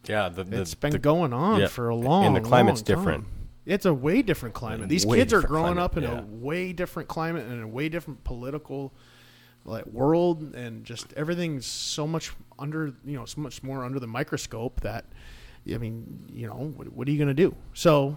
[0.09, 2.24] Yeah, the, the, it's been the- going on yeah, for a long.
[2.24, 2.35] Time.
[2.35, 3.26] And the climate's long time.
[3.66, 3.74] Different.
[3.74, 4.88] It's a way different climate.
[4.88, 6.20] These Way kids are growing climate, up in yeah.
[6.20, 8.92] a way different climate and a way different political
[9.64, 14.07] like world and just everything's so much under you know so much more under the
[14.07, 15.05] microscope that
[15.68, 17.55] I mean you know what, what are you going to do?
[17.74, 18.16] So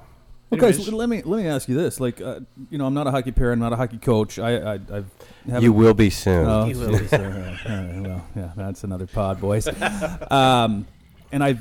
[0.51, 2.39] Okay, anyways, so let me let me ask you this: like, uh,
[2.71, 4.39] you know, I'm not a hockey player, I'm not a hockey coach.
[4.39, 5.05] I, I I've
[5.45, 6.47] haven't- you will be soon.
[6.47, 9.67] Oh, You will be so, uh, all right, well, yeah, that's another pod, boys.
[10.31, 10.87] um,
[11.31, 11.59] and I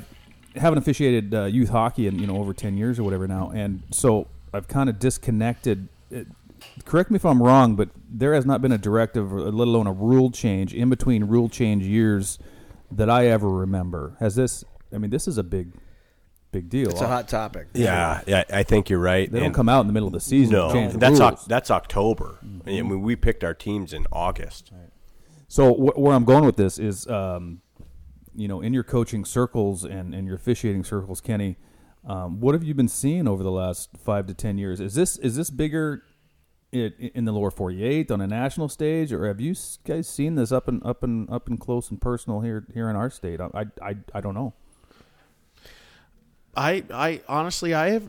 [0.55, 3.83] haven't officiated uh, youth hockey in you know over ten years or whatever now, and
[3.91, 5.87] so I've kind of disconnected.
[6.11, 6.27] It,
[6.85, 9.93] correct me if I'm wrong, but there has not been a directive, let alone a
[9.93, 12.39] rule change, in between rule change years
[12.91, 14.15] that I ever remember.
[14.19, 14.63] Has this?
[14.93, 15.71] I mean, this is a big,
[16.51, 16.89] big deal.
[16.89, 17.67] It's a hot topic.
[17.73, 19.31] yeah, yeah, I think you're right.
[19.31, 20.53] They don't come out in the middle of the season.
[20.53, 21.33] No, to change the that's rules.
[21.33, 22.39] Oc- that's October.
[22.65, 24.71] I mean, we picked our teams in August.
[25.47, 27.61] So wh- where I'm going with this is, um,
[28.39, 31.57] you know, in your coaching circles and, and your officiating circles, Kenny,
[32.07, 34.79] um, what have you been seeing over the last five to ten years?
[34.79, 36.03] Is this is this bigger
[36.71, 39.53] in, in the lower 48 on a national stage, or have you
[39.85, 42.95] guys seen this up and up and up and close and personal here here in
[42.95, 43.41] our state?
[43.41, 44.53] I I, I don't know.
[46.55, 48.07] I I honestly I have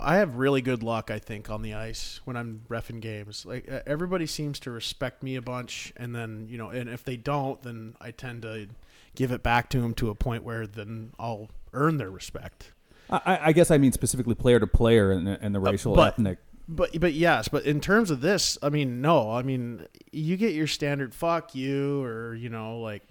[0.00, 3.44] I have really good luck I think on the ice when I'm refing games.
[3.44, 7.18] Like everybody seems to respect me a bunch, and then you know, and if they
[7.18, 8.68] don't, then I tend to
[9.16, 12.72] give it back to them to a point where then I'll earn their respect.
[13.10, 16.14] I- I, guess I mean specifically player to player and, and the uh, racial but-
[16.14, 16.38] ethnic.
[16.68, 20.52] But but yes, but in terms of this, I mean, no, I mean, you get
[20.52, 23.04] your standard fuck you or you know like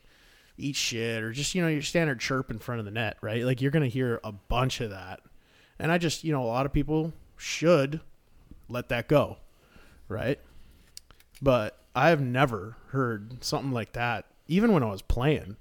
[0.58, 3.44] eat shit or just you know your standard chirp in front of the net, right?
[3.44, 5.22] Like you're gonna hear a bunch of that,
[5.80, 8.02] and I just you know a lot of people should
[8.68, 9.38] let that go,
[10.10, 10.38] right?
[11.42, 15.56] But I have never heard something like that, even when I was playing,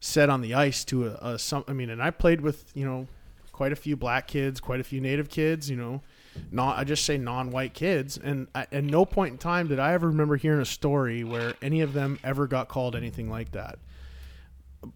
[0.00, 1.64] said on the ice to a, a some.
[1.68, 3.06] I mean, and I played with you know
[3.52, 6.02] quite a few black kids, quite a few native kids, you know,
[6.50, 9.94] not I just say non-white kids, and I, at no point in time did I
[9.94, 13.78] ever remember hearing a story where any of them ever got called anything like that.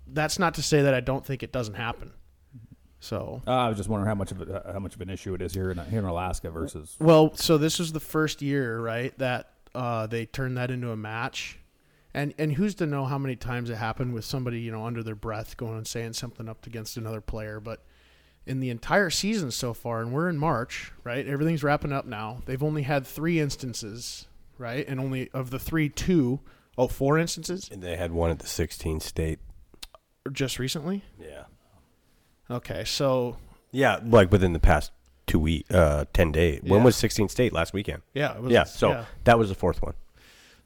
[0.06, 2.12] That's not to say that I don't think it doesn't happen.
[3.00, 5.32] So Uh, I was just wondering how much of it, how much of an issue
[5.32, 6.96] it is here in here in Alaska versus.
[7.00, 10.96] Well, so this was the first year, right, that uh, they turned that into a
[10.96, 11.58] match.
[12.12, 15.03] And and who's to know how many times it happened with somebody, you know, under
[15.03, 17.85] their breath going and saying something up against another player, but
[18.46, 21.27] in the entire season so far, and we're in March, right?
[21.27, 22.42] Everything's wrapping up now.
[22.46, 24.27] They've only had three instances,
[24.59, 24.87] right?
[24.88, 26.40] And only of the three, two,
[26.77, 29.38] oh, four instances And they had one at the 16 state.
[30.33, 31.05] just recently.
[31.18, 31.44] Yeah.
[32.51, 33.37] Okay, so
[33.70, 34.90] Yeah, like within the past
[35.27, 36.61] two week, uh, 10 days.
[36.64, 38.03] When was 16 state last weekend?
[38.14, 39.05] yeah, it was, yeah, so yeah.
[39.25, 39.94] that was the fourth one.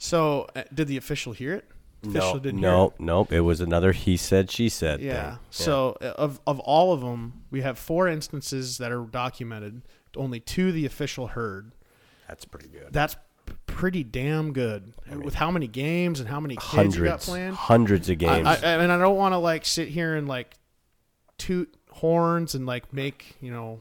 [0.05, 1.65] So uh, did the official hear it?
[2.03, 2.93] Official No, didn't hear no, it?
[3.01, 3.33] nope.
[3.33, 5.31] It was another he said, she said Yeah.
[5.31, 5.39] thing.
[5.51, 9.81] So uh, of of all of them, we have four instances that are documented.
[10.15, 11.73] Only two the official heard.
[12.29, 12.89] that's pretty good.
[12.93, 13.17] That's
[13.67, 14.93] pretty damn good.
[15.23, 17.53] With how many games and how many kids you got hundreds, playing.
[17.55, 18.47] hundreds of games.
[18.47, 20.55] I, I, I mean, I don't want to like sit here and like
[21.39, 23.81] toot horns and like make you know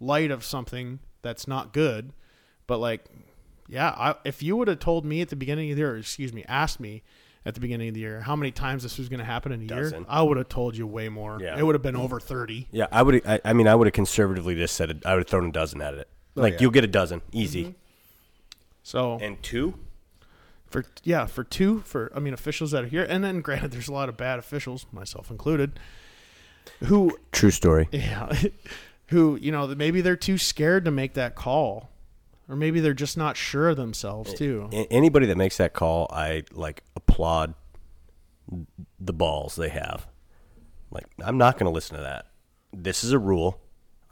[0.00, 2.12] light of something that's not good,
[2.66, 3.04] but like,
[3.70, 5.98] yeah, I, if you would have told me at the beginning of the year, or
[5.98, 7.02] excuse me, asked me
[7.46, 9.62] at the beginning of the year how many times this was going to happen in
[9.62, 11.38] a year, I would have told you way more.
[11.40, 11.58] Yeah.
[11.58, 12.68] It would have been over thirty.
[12.72, 13.26] yeah, I would.
[13.26, 15.06] I, I mean, I would have conservatively just said it.
[15.06, 16.08] I would have thrown a dozen at it.
[16.34, 16.58] like yeah.
[16.62, 17.64] you'll get a dozen, easy.
[17.64, 17.72] Mm-hmm.
[18.82, 19.74] So And two,
[20.66, 23.88] for yeah, for two for I mean officials that are here, and then granted, there's
[23.88, 25.78] a lot of bad officials, myself included,
[26.84, 27.88] who true story.
[27.92, 28.32] Yeah.
[29.08, 31.90] Who, you know, maybe they're too scared to make that call.
[32.50, 34.68] Or maybe they're just not sure of themselves, too.
[34.90, 37.54] Anybody that makes that call, I like applaud
[38.98, 40.08] the balls they have.
[40.90, 42.26] Like, I'm not going to listen to that.
[42.72, 43.60] This is a rule.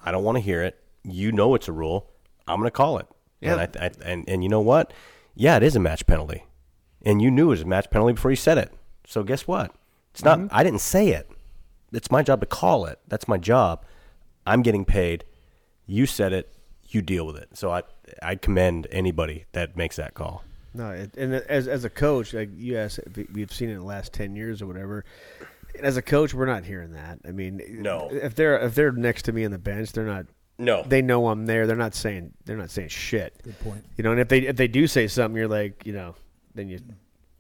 [0.04, 0.80] I don't want to hear it.
[1.02, 2.08] You know it's a rule.
[2.46, 3.08] I'm going to call it.
[3.40, 3.54] Yeah.
[3.54, 4.92] And, I, I, and and you know what?
[5.34, 6.44] Yeah, it is a match penalty.
[7.04, 8.72] And you knew it was a match penalty before you said it.
[9.04, 9.74] So guess what?
[10.12, 10.38] It's not.
[10.38, 10.56] Mm-hmm.
[10.56, 11.28] I didn't say it.
[11.92, 13.00] It's my job to call it.
[13.08, 13.84] That's my job.
[14.46, 15.24] I'm getting paid.
[15.86, 16.54] You said it.
[16.88, 17.50] You deal with it.
[17.54, 17.82] So I
[18.22, 20.42] I commend anybody that makes that call.
[20.74, 23.78] No, it, and as as a coach, like you asked, if we've seen it in
[23.78, 25.04] the last ten years or whatever.
[25.80, 27.20] As a coach, we're not hearing that.
[27.26, 28.08] I mean, No.
[28.10, 30.26] If they're if they're next to me on the bench, they're not.
[30.58, 30.82] No.
[30.82, 31.66] They know I'm there.
[31.66, 33.34] They're not saying they're not saying shit.
[33.44, 33.84] Good point.
[33.96, 36.16] You know, and if they if they do say something, you're like, you know,
[36.54, 36.80] then you,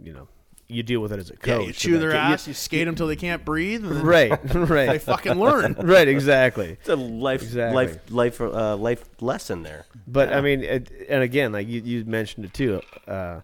[0.00, 0.28] you know,
[0.68, 1.66] you deal with it as a Yeah, coach.
[1.66, 4.42] you chew their ass, you skate them till they can't breathe, and then right,
[4.90, 5.74] they fucking learn.
[5.82, 6.72] right, exactly.
[6.80, 7.74] It's a life Exactly.
[7.74, 9.86] life life uh, life lesson there.
[10.06, 12.80] But I mean, it, and again, like you, you mentioned it too.
[13.06, 13.40] Uh,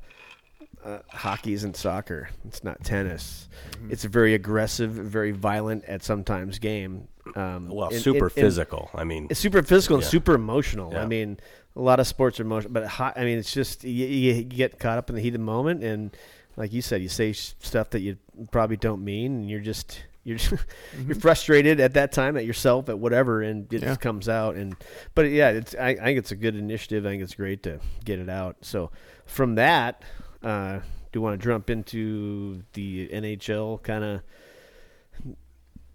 [0.85, 2.29] uh, hockey isn't soccer.
[2.47, 3.49] It's not tennis.
[3.73, 3.91] Mm-hmm.
[3.93, 7.09] It's a very aggressive, very violent at sometimes game.
[7.37, 8.91] Um, Well, and- super and- and physical.
[8.95, 10.95] I mean, It's super physical and super emotional.
[10.95, 11.39] I mean,
[11.75, 14.79] a lot of sports are emotional, but ho- I mean, it's just you, you get
[14.79, 16.15] caught up in the heat of the moment, and
[16.57, 18.17] like you said, you say stuff that you
[18.51, 20.39] probably don't mean, and you're just you're
[21.07, 23.89] you're frustrated at that time at yourself at whatever, and it Yeah.
[23.89, 24.55] just comes out.
[24.57, 24.75] And
[25.15, 27.05] but yeah, it's I, I think it's a good initiative.
[27.07, 28.57] I think it's great to get it out.
[28.63, 28.91] So
[29.27, 30.03] from that,
[30.43, 30.83] uh, do
[31.19, 34.21] you want to jump into the NHL kind of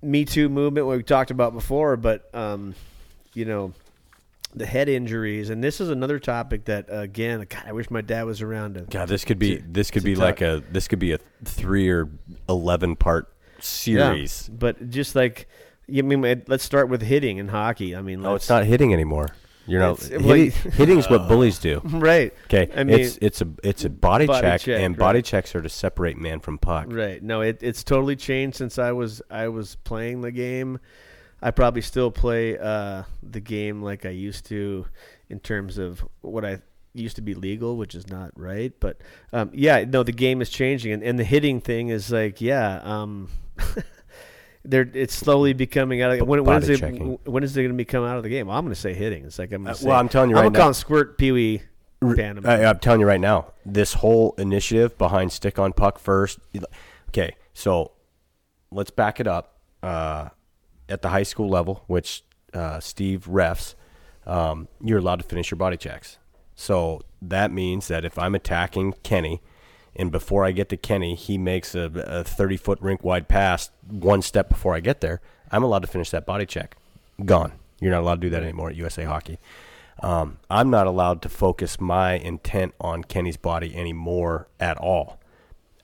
[0.02, 1.98] Me Too movement, what we talked about before?
[1.98, 2.74] But um,
[3.34, 3.74] you know,
[4.56, 8.02] the head injuries, and this is another topic that uh, again, God, I wish my
[8.02, 8.82] dad was around to.
[8.82, 10.22] God, this could be to- this could be talk.
[10.24, 12.10] like a this could be a three or
[12.48, 14.48] eleven part series.
[14.50, 15.48] Yeah, but just like,
[15.88, 17.96] you mean, let's start with hitting in hockey.
[17.96, 19.30] I mean, let's- it's not hitting anymore.
[19.68, 21.80] You're not hitting, well, hitting's what bullies do.
[21.84, 22.34] right.
[22.46, 25.00] Okay, I mean, it's it's a it's a body, Body check, check, and right.
[25.00, 26.88] body checks are to separate man from puck.
[26.90, 27.22] Right.
[27.22, 30.80] No, it, it's totally changed since I was I was playing the game.
[31.42, 34.86] I probably still play uh, the game like I used to,
[35.30, 36.62] in terms of what I
[36.94, 38.74] used to be legal, which is not right.
[38.80, 38.98] But
[39.32, 42.80] um, yeah, no, the game is changing, and, and the hitting thing is like, yeah,
[42.84, 43.30] um,
[44.66, 47.18] they're it's slowly becoming out of when, when is it checking.
[47.24, 48.48] when is it going to become out of the game?
[48.48, 49.24] Well, I'm going to say hitting.
[49.26, 49.88] It's like I'm going Uh, to say.
[49.88, 51.62] well, I'm telling you I'm right gonna now- call him squirt pee wee.
[52.02, 52.46] ban.
[52.46, 56.40] I, I'm telling you right now, this whole initiative behind stick on puck first.
[57.10, 57.92] Okay, so
[58.72, 59.56] let's back it up.
[59.82, 60.30] Uh,
[60.90, 62.24] at the high school level, which
[62.54, 63.76] uh, Steve refs,
[64.26, 66.18] um, you're allowed to finish your body checks.
[66.56, 69.42] So that means that if I'm attacking Kenny
[69.96, 73.70] and before I get to Kenny, he makes a, a 30 foot rink wide pass
[73.88, 75.22] one step before I get there,
[75.52, 76.76] I'm allowed to finish that body check.
[77.24, 77.54] Gone.
[77.80, 79.40] You're not allowed to do that anymore at USA Hockey.
[80.02, 85.20] Um, I'm not allowed to focus my intent on Kenny's body anymore at all.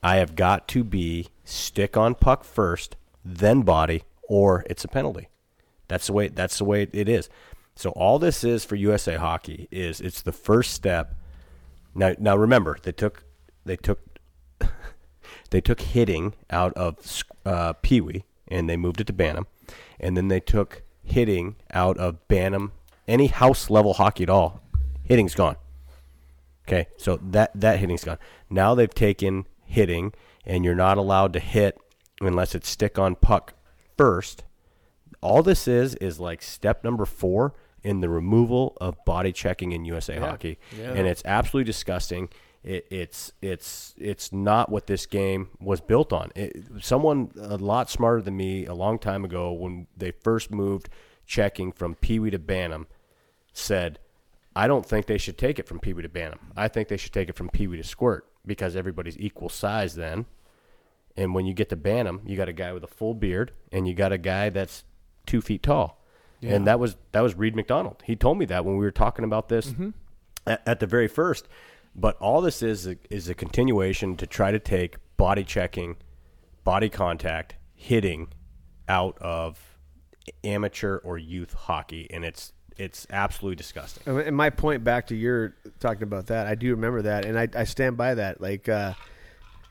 [0.01, 5.29] I have got to be stick on puck first, then body, or it's a penalty.
[5.87, 6.27] That's the way.
[6.27, 7.29] That's the way it is.
[7.75, 11.15] So all this is for USA Hockey is it's the first step.
[11.93, 13.23] Now, now remember they took
[13.65, 14.19] they took
[15.49, 19.47] they took hitting out of uh, Pee Wee and they moved it to Bantam,
[19.99, 22.71] and then they took hitting out of Bantam.
[23.07, 24.61] Any house level hockey at all,
[25.03, 25.57] hitting's gone.
[26.67, 28.17] Okay, so that that hitting's gone.
[28.49, 30.13] Now they've taken hitting,
[30.45, 31.77] and you're not allowed to hit
[32.21, 33.53] unless it's stick on puck
[33.97, 34.43] first.
[35.21, 37.53] All this is is like step number four
[37.83, 40.19] in the removal of body checking in USA Yeah.
[40.21, 40.93] hockey, Yeah.
[40.93, 42.29] and it's absolutely disgusting.
[42.63, 46.31] It, it's it's it's not what this game was built on.
[46.35, 50.89] It, someone a lot smarter than me a long time ago, when they first moved
[51.27, 52.87] checking from Pee Wee to Bantam,
[53.53, 53.99] said,
[54.55, 56.51] "I don't think they should take it from Pee Wee to Bantam.
[56.57, 59.93] I think they should take it from Pee Wee to Squirt because everybody's equal size
[59.95, 60.25] then."
[61.17, 63.87] And when you get to Bantam, you got a guy with a full beard, and
[63.87, 64.83] you got a guy that's
[65.25, 66.01] two feet tall.
[66.41, 68.03] And that was that was Reed McDonald.
[68.05, 69.73] He told me that when we were talking about this
[70.45, 71.47] at, at the very first.
[71.95, 75.95] But all this is a, is a continuation to try to take body checking,
[76.65, 78.27] body contact, hitting
[78.89, 79.77] out of
[80.43, 84.03] amateur or youth hockey, and it's it's absolutely disgusting.
[84.05, 87.39] And- And my point back to your talking about that, I do remember that, and
[87.39, 88.41] I, I stand by that.
[88.41, 88.93] Like, uh,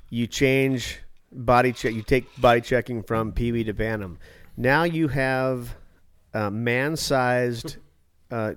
[0.08, 1.00] you change
[1.34, 4.18] body check, you take body checking from Pee Wee to Bantam.
[4.56, 5.76] Now you have
[6.32, 7.76] uh, man-sized
[8.30, 8.54] uh,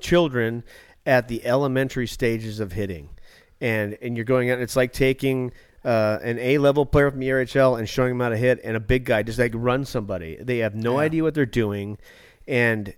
[0.00, 0.64] children
[1.06, 3.10] at the elementary stages of hitting,
[3.60, 4.58] and and you're going out.
[4.58, 5.52] It's like taking.
[5.84, 8.80] Uh, an A-level player from the RHL and showing them how to hit, and a
[8.80, 10.36] big guy just like run somebody.
[10.38, 11.98] They have no idea what they're doing,
[12.48, 12.92] and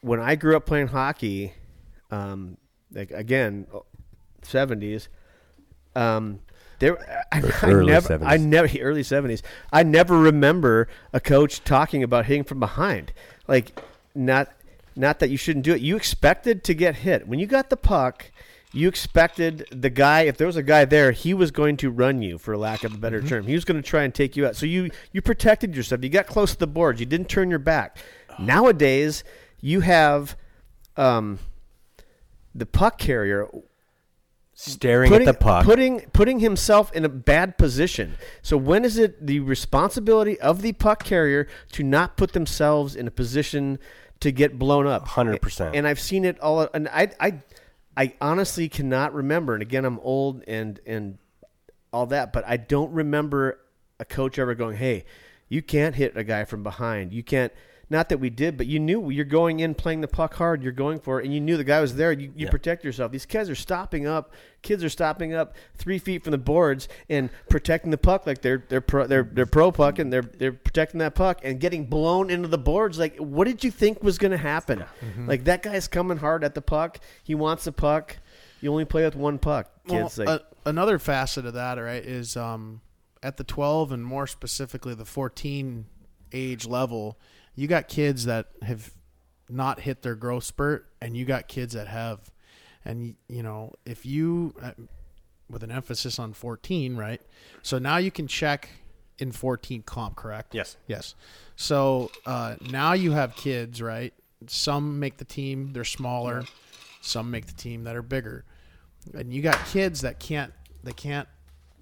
[0.00, 1.54] when I grew up playing hockey,
[2.12, 2.56] um,
[2.92, 3.66] like again,
[4.42, 5.08] seventies,
[5.96, 6.40] um,
[6.84, 8.26] there I, I Early never, 70s.
[8.26, 9.42] I never early seventies.
[9.72, 13.12] I never remember a coach talking about hitting from behind.
[13.48, 13.80] Like
[14.14, 14.52] not
[14.96, 15.80] not that you shouldn't do it.
[15.80, 18.30] You expected to get hit when you got the puck.
[18.72, 22.22] You expected the guy, if there was a guy there, he was going to run
[22.22, 23.46] you, for lack of a better term.
[23.46, 24.56] He was going to try and take you out.
[24.56, 26.02] So you you protected yourself.
[26.02, 26.98] You got close to the boards.
[26.98, 27.98] You didn't turn your back.
[28.38, 29.22] Nowadays,
[29.60, 30.36] you have
[30.96, 31.38] um,
[32.52, 33.48] the puck carrier
[34.56, 35.64] Staring putting, at the puck.
[35.64, 38.14] putting putting himself in a bad position.
[38.40, 43.08] So when is it the responsibility of the puck carrier to not put themselves in
[43.08, 43.80] a position
[44.20, 45.08] to get blown up?
[45.08, 45.72] 100%.
[45.74, 46.68] And I've seen it all.
[46.72, 47.42] And I I
[47.96, 49.54] I honestly cannot remember.
[49.54, 51.18] And again, I'm old and and
[51.92, 53.58] all that, but I don't remember
[53.98, 55.04] a coach ever going, "Hey,
[55.48, 57.12] you can't hit a guy from behind.
[57.12, 57.52] You can't."
[57.90, 60.62] Not that we did, but you knew you're going in playing the puck hard.
[60.62, 62.12] You're going for it, and you knew the guy was there.
[62.12, 62.50] You, you Yeah.
[62.50, 63.12] protect yourself.
[63.12, 64.32] These kids are stopping up.
[64.62, 68.64] Kids are stopping up three feet from the boards and protecting the puck like they're
[68.68, 72.30] they're pro, they're they're pro puck and they're they're protecting that puck and getting blown
[72.30, 72.98] into the boards.
[72.98, 74.84] Like, what did you think was going to happen?
[75.26, 76.98] Like that guy's coming hard at the puck.
[77.22, 78.16] He wants the puck.
[78.62, 80.16] You only play with one puck, kids.
[80.16, 82.80] Well, like, uh, another facet of that, right, is um,
[83.22, 85.84] at the 12 and more specifically the 14
[86.32, 87.18] age level,
[87.54, 88.92] you got kids that have
[89.48, 92.30] not hit their growth spurt, and you got kids that have.
[92.84, 94.72] And, you know, if you, uh,
[95.48, 97.20] with an emphasis on 14, right?
[97.62, 98.68] So now you can check
[99.18, 100.54] in 14 comp, correct?
[100.54, 100.76] yes.
[100.86, 101.14] Yes.
[101.56, 104.12] So uh, now you have kids, right?
[104.46, 106.44] Some make the team, they're smaller.
[107.00, 108.44] Some make the team that are bigger.
[109.12, 111.28] And you got kids that can't they can't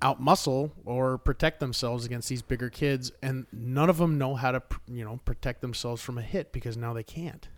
[0.03, 4.62] outmuscle or protect themselves against these bigger kids and none of them know how to
[4.88, 7.49] you know protect themselves from a hit because now they can't.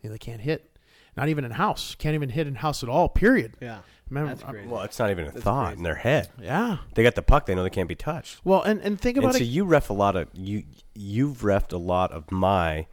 [0.00, 0.68] You know, they can't hit.
[1.16, 1.94] Not even in house.
[1.96, 3.56] Can't even hit in house at all, period.
[3.60, 4.66] yeah, Remember, that's crazy.
[4.66, 6.30] Well, it's not even a thought in their head.
[6.40, 6.78] yeah.
[6.94, 7.44] They got the puck.
[7.46, 8.40] They know they can't be touched.
[8.44, 9.46] Well, and, and think And about so it.
[9.48, 10.64] you ref a lot of you.
[10.94, 12.86] You've refed a lot of my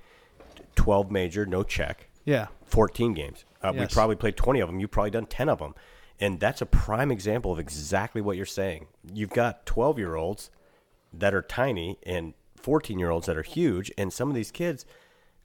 [0.76, 2.10] twelve major no check.
[2.26, 2.48] Yeah.
[2.66, 3.46] 14 games.
[3.64, 4.80] Uh, We probably played 20 of them.
[4.80, 5.74] You've probably done 10 of them.
[6.20, 8.88] And that's a prime example of exactly what you're saying.
[9.14, 10.50] You've got 12 year olds
[11.14, 13.92] that are tiny and 14 year olds that are huge.
[13.98, 14.86] And some of these kids,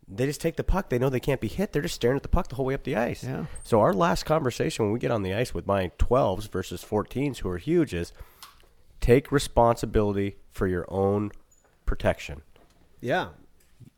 [0.09, 0.89] they just take the puck.
[0.89, 1.73] They know they can't be hit.
[1.73, 3.25] They're just staring at the puck the whole way up the ice.
[3.25, 3.47] Yeah.
[3.63, 7.39] So, our last conversation when we get on the ice with my 12s versus 14s
[7.39, 8.13] who are huge is
[9.01, 11.31] take responsibility for your own
[11.87, 12.43] protection
[13.05, 13.29] yeah,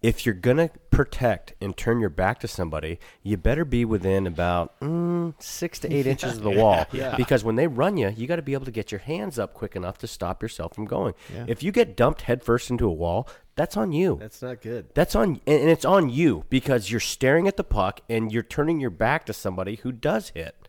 [0.03, 4.78] if you're gonna protect and turn your back to somebody, you better be within about
[4.80, 6.86] mm, six to eight inches of the wall.
[6.92, 7.14] Yeah.
[7.16, 9.53] Because when they run you, you got to be able to get your hands up
[9.53, 11.14] quick enough to stop yourself from going.
[11.32, 11.44] Yeah.
[11.49, 14.16] If you get dumped headfirst into a wall, that's on you.
[14.20, 14.86] That's not good.
[14.94, 18.80] That's on, and it's on you because you're staring at the puck and you're turning
[18.80, 20.68] your back to somebody who does hit.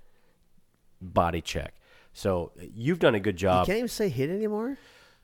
[1.01, 1.73] Body check.
[2.13, 3.65] So you've done a good You job.
[3.67, 4.77] can't even say hit anymore.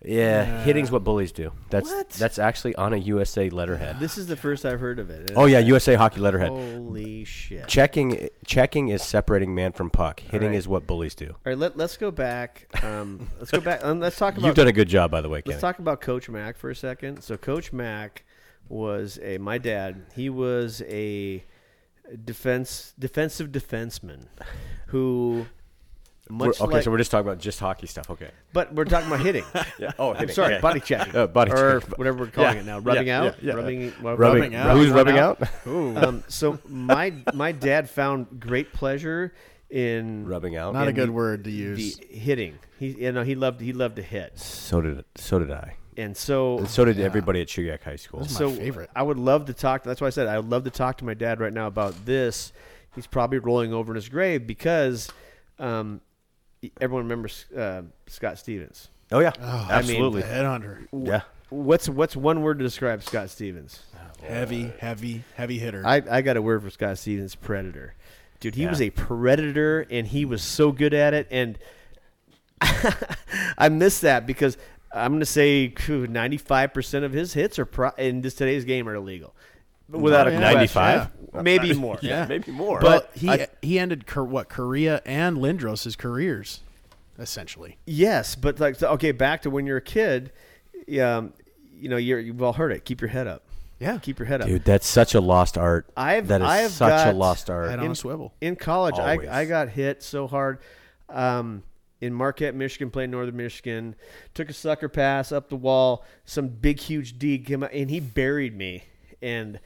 [0.04, 1.52] Yeah, hitting's what bullies do.
[1.70, 2.10] That's What?
[2.12, 4.00] that's actually on a USA letterhead.
[4.00, 5.32] This is the first I've heard of it.
[5.36, 6.50] Oh yeah, USA hockey letterhead.
[6.50, 7.68] Holy shit!
[7.68, 10.20] Checking checking is separating man from puck.
[10.20, 10.58] Hitting right.
[10.58, 11.30] is what bullies do.
[11.30, 12.68] All right, let, let's go back.
[12.84, 13.84] Um, let's go back.
[13.84, 14.46] Um, let's talk about.
[14.46, 15.54] You've done a good job, by the way, Kenny.
[15.54, 17.22] Let's talk about Coach Mack for a second.
[17.24, 18.26] So Coach Mack
[18.70, 20.06] was a my dad.
[20.16, 21.44] He was a
[22.26, 24.28] defense defensive defenseman
[24.88, 25.48] who We're-
[26.30, 28.10] much okay, like, so we're just talking about just hockey stuff.
[28.10, 28.30] Okay.
[28.54, 29.44] but we're talking about hitting.
[29.80, 29.92] Yeah.
[30.00, 30.62] Oh, I'm sorry, okay.
[30.62, 31.98] body checking, Uh, body or check.
[31.98, 32.80] whatever we're calling Yeah, it now.
[32.80, 33.54] Rubbing yeah, out, yeah, yeah.
[33.54, 34.78] rubbing, well, Rubbing, Rubbing out.
[34.78, 35.50] Who's Rubbing rubbing out?
[35.68, 35.98] Ooh.
[35.98, 39.34] Um, so my my dad found great pleasure
[39.70, 40.74] in rubbing out.
[40.74, 41.98] Not a good the- word to use.
[41.98, 42.60] the hitting.
[42.80, 45.76] He you know he loved he loved to hit, So did so did I.
[45.98, 48.22] and so And so did everybody at Chugiak High School.
[48.22, 48.90] That's my so favorite.
[48.96, 49.84] I would love to talk.
[49.84, 52.06] That's why I said I would love to talk to my dad right now about
[52.06, 52.54] this.
[52.96, 55.10] He's probably rolling over in his grave because
[55.60, 56.02] um,
[56.80, 58.90] everyone remembers uh, Scott Stevens.
[59.12, 60.22] Oh yeah, Oh, absolutely.
[60.22, 60.88] The headhunter.
[60.94, 61.22] yeah.
[61.50, 63.84] What's what's one word to describe Scott Stevens?
[64.22, 65.84] Heavy, heavy, heavy hitter.
[65.86, 67.94] I, I got a word for Scott Stevens: predator.
[68.40, 68.70] Dude, he Yeah.
[68.70, 71.28] was a predator, and he was so good at it.
[71.30, 71.60] And
[73.58, 74.58] I miss that because
[74.94, 78.66] I'm going to say ninety five percent of his hits are pro- in this today's
[78.66, 79.36] game are illegal,
[79.90, 80.38] without a yeah.
[80.40, 80.82] question.
[80.82, 81.44] 95?
[81.44, 82.00] maybe more.
[82.02, 82.26] Yeah.
[82.26, 82.80] maybe more.
[82.80, 86.62] but but he I- he ended what Kariya and Lindros' careers,
[87.18, 87.78] essentially.
[87.86, 90.32] Yes, but like okay, back to when you're a kid,
[91.02, 91.34] um,
[91.76, 92.86] you know, you're, you've all heard it.
[92.86, 93.44] Keep your head up.
[93.80, 93.98] Yeah.
[93.98, 94.48] Keep your head up.
[94.48, 95.88] Dude, that's such a lost art.
[95.98, 97.70] I've that is I've such a lost art.
[97.70, 98.34] Head on In- a swivel.
[98.40, 99.28] in college, Always.
[99.28, 100.60] I I got hit so hard.
[101.10, 101.64] Um,
[102.00, 103.96] in Marquette, Michigan, playing Northern Michigan,
[104.34, 106.04] took a sucker pass up the wall.
[106.26, 108.84] Some big, huge D came out, and he buried me.
[109.24, 109.60] And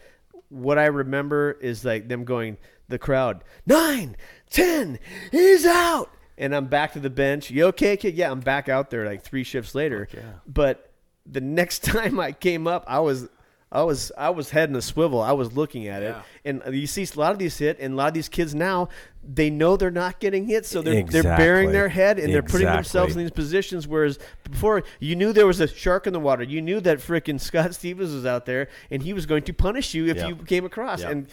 [0.50, 4.16] what I remember is like them going, the crowd, nine,
[4.50, 5.00] ten,
[5.32, 6.10] he's out.
[6.38, 7.50] And I'm back to the bench.
[7.50, 8.16] You okay, kid?
[8.16, 10.08] Yeah, I'm back out there like three shifts later.
[10.48, 10.94] But
[11.26, 13.28] the next time I came up, I was.
[13.70, 15.22] I was I was heading a swivel.
[15.22, 16.16] I was looking at it,
[16.46, 18.88] and you see a lot of these hit, and a lot of these kids now
[19.30, 22.68] they know they're not getting hit, so they're they're burying their head and they're putting
[22.68, 23.86] themselves in these positions.
[23.86, 26.44] Whereas before, you knew there was a shark in the water.
[26.44, 29.94] You knew that freaking Scott Stevens was out there, and he was going to punish
[29.94, 30.28] you if Yeah.
[30.30, 31.02] you came across.
[31.02, 31.10] Yeah.
[31.10, 31.28] And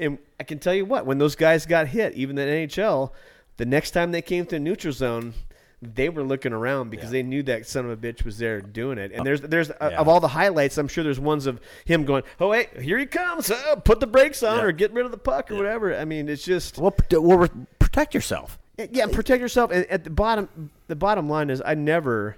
[0.00, 3.12] and I can tell you what, when those guys got hit, even the NHL,
[3.56, 5.34] the next time they came to the neutral zone.
[5.80, 7.10] They were looking around because Yeah.
[7.12, 9.12] they knew that son of a bitch was there doing it.
[9.12, 9.98] And there's there's uh, yeah.
[10.00, 13.06] of all the highlights, I'm sure there's ones of him going, "Oh wait, here he
[13.06, 13.50] comes!
[13.50, 14.64] Uh, put the brakes on, Yeah.
[14.64, 17.48] or get rid of the puck, or whatever." I mean, it's just well, well,
[17.78, 18.58] protect yourself.
[18.76, 19.70] yeah, protect yourself.
[19.70, 22.36] And at the bottom, the bottom line is, I never,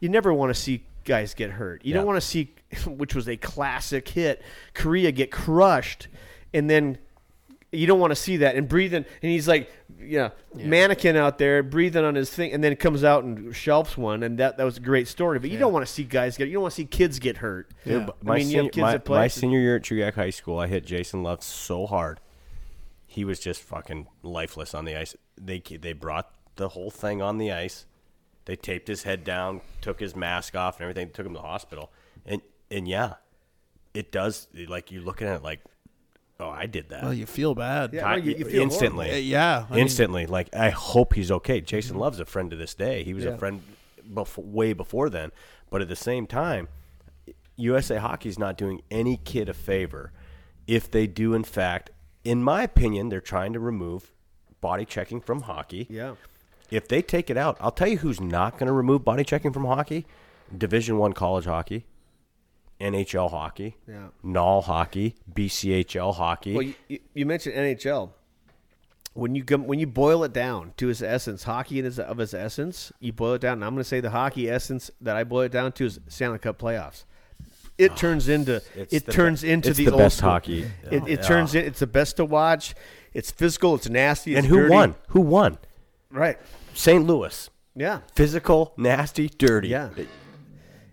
[0.00, 1.84] you never want to see guys get hurt.
[1.84, 2.52] You don't want to see,
[2.86, 4.42] which was a classic hit,
[4.74, 6.08] Kariya get crushed,
[6.54, 6.96] and then
[7.72, 9.04] you don't want to see that and breathing.
[9.22, 13.04] And he's like, you know, mannequin out there breathing on his thing, and then comes
[13.04, 15.38] out and shelves one, and that that was a great story.
[15.38, 17.38] But you don't want to see guys get, you don't want to see kids get
[17.38, 17.70] hurt.
[17.84, 18.06] Yeah.
[18.08, 21.22] I my, mean, senior, my, my senior year at Chugiak High School, I hit Jason
[21.22, 22.20] Love so hard.
[23.06, 25.16] He was just fucking lifeless on the ice.
[25.36, 27.86] They they brought the whole thing on the ice.
[28.44, 31.10] They taped his head down, took his mask off, and everything.
[31.10, 31.90] Took him to the hospital.
[32.24, 33.14] And and yeah,
[33.94, 34.48] it does.
[34.54, 35.60] Like you're looking at it like,
[36.40, 37.02] oh, I did that.
[37.02, 37.92] Well, you feel bad.
[37.92, 39.10] Yeah, I- no, you- you feel instantly.
[39.10, 39.66] Uh, yeah.
[39.68, 40.26] I mean, instantly.
[40.26, 41.60] like I hope he's okay.
[41.60, 43.02] Jason Love's a friend to this day.
[43.02, 43.30] He was Yeah.
[43.32, 43.62] a friend
[44.14, 45.32] before, way before then.
[45.70, 46.68] But at the same time,
[47.56, 50.12] USA Hockey's not doing any kid a favor
[50.66, 51.90] if they do, in fact,
[52.24, 54.12] in my opinion, they're trying to remove
[54.60, 55.86] body checking from hockey.
[55.90, 56.14] yeah,
[56.70, 59.52] If they take it out, I'll tell you who's not going to remove body checking
[59.52, 60.04] from hockey:
[60.56, 61.86] Division One college hockey,
[62.80, 64.08] NHL hockey, Yeah.
[64.22, 66.54] NOL hockey, BCHL hockey.
[66.54, 68.10] Well, you- you, mentioned NHL.
[69.14, 72.34] When you come, when you boil it down to its essence, hockey is of its
[72.34, 72.92] essence.
[73.00, 75.42] You boil it down, and I'm going to say the hockey essence that I boil
[75.42, 77.04] it down to is Stanley Cup playoffs.
[77.78, 80.30] It ah, turns into it the turns be- into it's the, the best school.
[80.30, 80.62] hockey.
[80.90, 81.16] It, it Yeah.
[81.16, 81.64] turns in.
[81.64, 82.74] It's the best to watch.
[83.12, 83.74] It's physical.
[83.74, 84.32] It's nasty.
[84.34, 84.70] It's and who dirty.
[84.74, 84.94] won?
[85.08, 85.58] Who won?
[86.10, 86.38] Right.
[86.74, 87.04] St.
[87.04, 87.50] Louis.
[87.74, 88.00] Yeah.
[88.14, 89.68] Physical, nasty, dirty.
[89.68, 89.90] Yeah.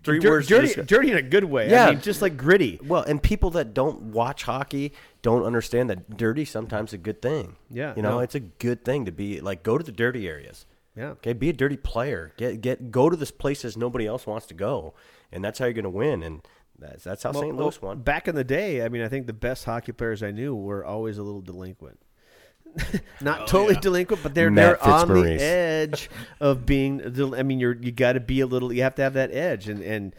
[0.06, 0.46] Three Dir- words.
[0.46, 1.68] dirty, dirty in a good way.
[1.70, 1.86] Yeah.
[1.86, 2.80] I mean, just like gritty.
[2.82, 7.56] Well, and people that don't watch hockey don't understand that dirty sometimes a good thing.
[7.70, 8.18] Yeah, you know, no.
[8.20, 10.64] it's a good thing to be like go to the dirty areas.
[10.96, 11.08] Yeah.
[11.10, 12.32] Okay, be a dirty player.
[12.38, 14.94] Get get go to this places nobody else wants to go,
[15.30, 16.22] and that's how you're going to win.
[16.22, 16.40] And
[16.78, 17.54] That's that's how Well, St.
[17.54, 18.00] well, Louis won.
[18.00, 20.84] Back in the day, I mean, I think the best hockey players I knew were
[20.84, 21.98] always a little delinquent.
[23.20, 23.80] Not Oh, totally yeah.
[23.80, 26.10] delinquent, but they're Matt they're on the edge
[26.40, 26.98] of being.
[26.98, 28.72] del- I mean, you're you got to be a little.
[28.72, 30.14] You have to have that edge, and and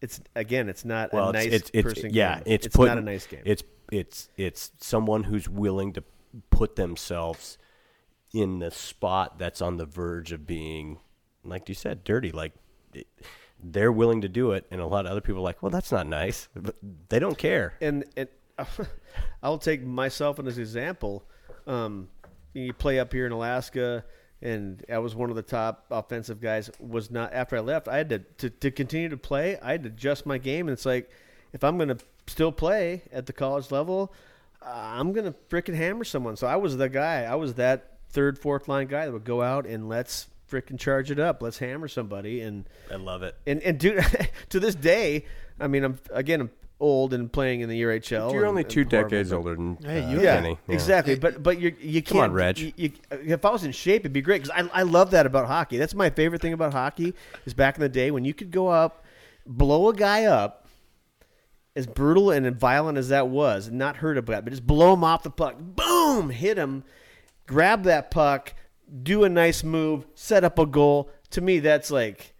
[0.00, 2.10] it's again, it's not Well, a it's- nice it's- it's- person.
[2.12, 2.42] yeah, game.
[2.46, 3.42] it's it's not a nice game.
[3.44, 6.04] It's it's it's someone who's willing to
[6.50, 7.58] put themselves
[8.32, 10.98] in the spot that's on the verge of being,
[11.44, 12.30] like you said, dirty.
[12.32, 12.52] Like
[12.92, 13.06] it-
[13.66, 15.90] they're willing to do it, and a lot of other people are like, well, that's
[15.90, 16.76] not nice, but
[17.08, 17.72] they don't care.
[17.80, 18.28] and and
[19.42, 21.24] I'll take myself as an example.
[21.66, 22.08] Um,
[22.52, 24.04] you play up here in Alaska,
[24.42, 26.70] and I was one of the top offensive guys.
[26.78, 27.88] Was not after I left.
[27.88, 29.58] I had to to, to continue to play.
[29.60, 31.10] I had to adjust my game, and it's like
[31.52, 34.12] if I'm going to still play at the college level,
[34.62, 36.36] uh, I'm going to freaking hammer someone.
[36.36, 37.24] So I was the guy.
[37.24, 41.10] I was that third, fourth line guy that would go out and let's freaking charge
[41.10, 41.42] it up.
[41.42, 43.36] Let's hammer somebody and I love it.
[43.46, 44.00] and and do,
[44.50, 45.26] to this day,
[45.58, 46.50] I mean, I'm again I'm
[46.80, 48.32] old and playing in the UHL.
[48.32, 50.58] You're and- only and two horrible, decades but- older than Hey, uh, Yeah, Kenny.
[50.68, 51.14] exactly.
[51.16, 52.06] But but you you can't.
[52.06, 52.58] Come on, Reg.
[52.58, 55.24] you- you- if I was in shape, it'd be great because I I love that
[55.26, 55.76] about hockey.
[55.78, 57.14] That's my favorite thing about hockey
[57.46, 59.04] is back in the day when you could go up,
[59.46, 60.60] blow a guy up.
[61.76, 65.02] As brutal and violent as that was, and not hurt about, but just blow him
[65.02, 66.84] off the puck, boom, hit him,
[67.48, 68.54] grab that puck,
[69.02, 71.10] do a nice move, set up a goal.
[71.30, 72.32] To me, that's like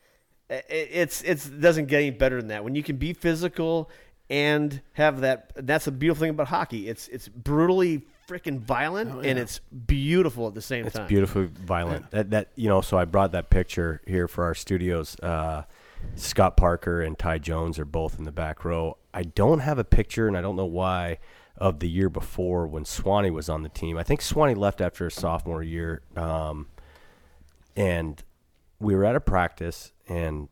[0.48, 2.62] i- it's it's doesn't get any better than that.
[2.62, 3.90] When you can be physical
[4.30, 6.88] and have that, that's the beautiful thing about hockey.
[6.88, 11.06] It's it's brutally freaking violent Oh, and it's beautiful at the same It's time.
[11.06, 12.10] beautifully violent.
[12.10, 12.80] That that you know.
[12.80, 15.16] So I brought that picture here for our studios.
[15.20, 15.64] Uh,
[16.16, 18.96] Scott Parker and Ty Jones are both in the back row.
[19.12, 21.18] I don't have a picture, and I don't know why,
[21.56, 23.96] of the year before when Swanee was on the team.
[23.98, 26.66] I think Swanee left after his sophomore year, um,
[27.76, 28.22] and
[28.80, 30.48] we were at a practice, and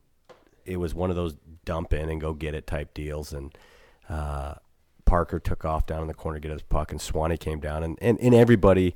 [0.65, 3.57] it was one of those dump in and go get it type deals, and.
[4.09, 4.55] Uh,
[5.05, 7.83] Parker took off down in the corner to get his puck, and Swanee came down,
[7.83, 8.95] and, and, and everybody,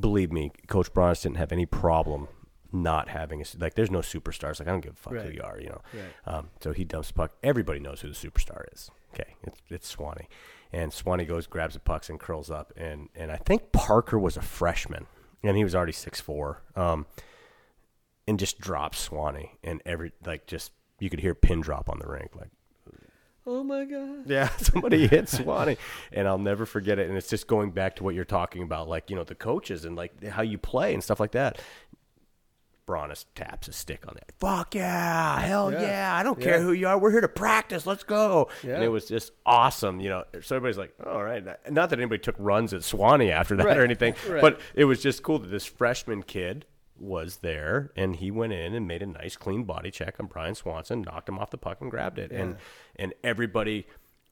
[0.00, 2.28] believe me, Coach Bronnis didn't have any problem
[2.72, 3.74] not having a like.
[3.74, 4.58] There's no superstars.
[4.58, 5.80] Like I don't give a fuck who you are, you know.
[5.92, 6.34] Right.
[6.34, 7.32] Um, so he dumps the puck.
[7.42, 8.90] Everybody knows who the superstar is.
[9.14, 10.28] Okay, it's it's Swanee,
[10.72, 14.36] and Swanee goes grabs the pucks and curls up, and and I think Parker was
[14.36, 15.06] a freshman,
[15.44, 17.06] and he was already six four, um,
[18.26, 22.06] and just drops Swanee, and every like just you could hear pin drop on the
[22.08, 22.48] rink, like
[23.46, 24.24] Oh my god!
[24.26, 25.76] yeah, somebody hit Swanee,
[26.12, 27.08] and I'll never forget it.
[27.08, 29.84] And it's just going back to what you're talking about, like you know the coaches
[29.84, 31.60] and like how you play and stuff like that.
[32.86, 34.30] Bronis taps a stick on that.
[34.40, 35.80] Fuck yeah, hell yeah!
[35.82, 36.16] Yeah.
[36.16, 36.62] I don't care Yeah.
[36.62, 36.98] who you are.
[36.98, 37.86] We're here to practice.
[37.86, 38.50] Let's go.
[38.62, 38.74] Yeah.
[38.74, 40.00] And it was just awesome.
[40.00, 41.42] You know, so everybody's like, all right.
[41.70, 43.78] Not that anybody took runs at Swanee after that Right.
[43.78, 44.42] or anything, Right.
[44.42, 46.66] but it was just cool that this freshman kid
[46.98, 50.54] was there and he went in and made a nice clean body check on Brian
[50.54, 52.30] Swanson, knocked him off the puck and grabbed it.
[52.30, 52.56] And
[52.96, 53.86] and everybody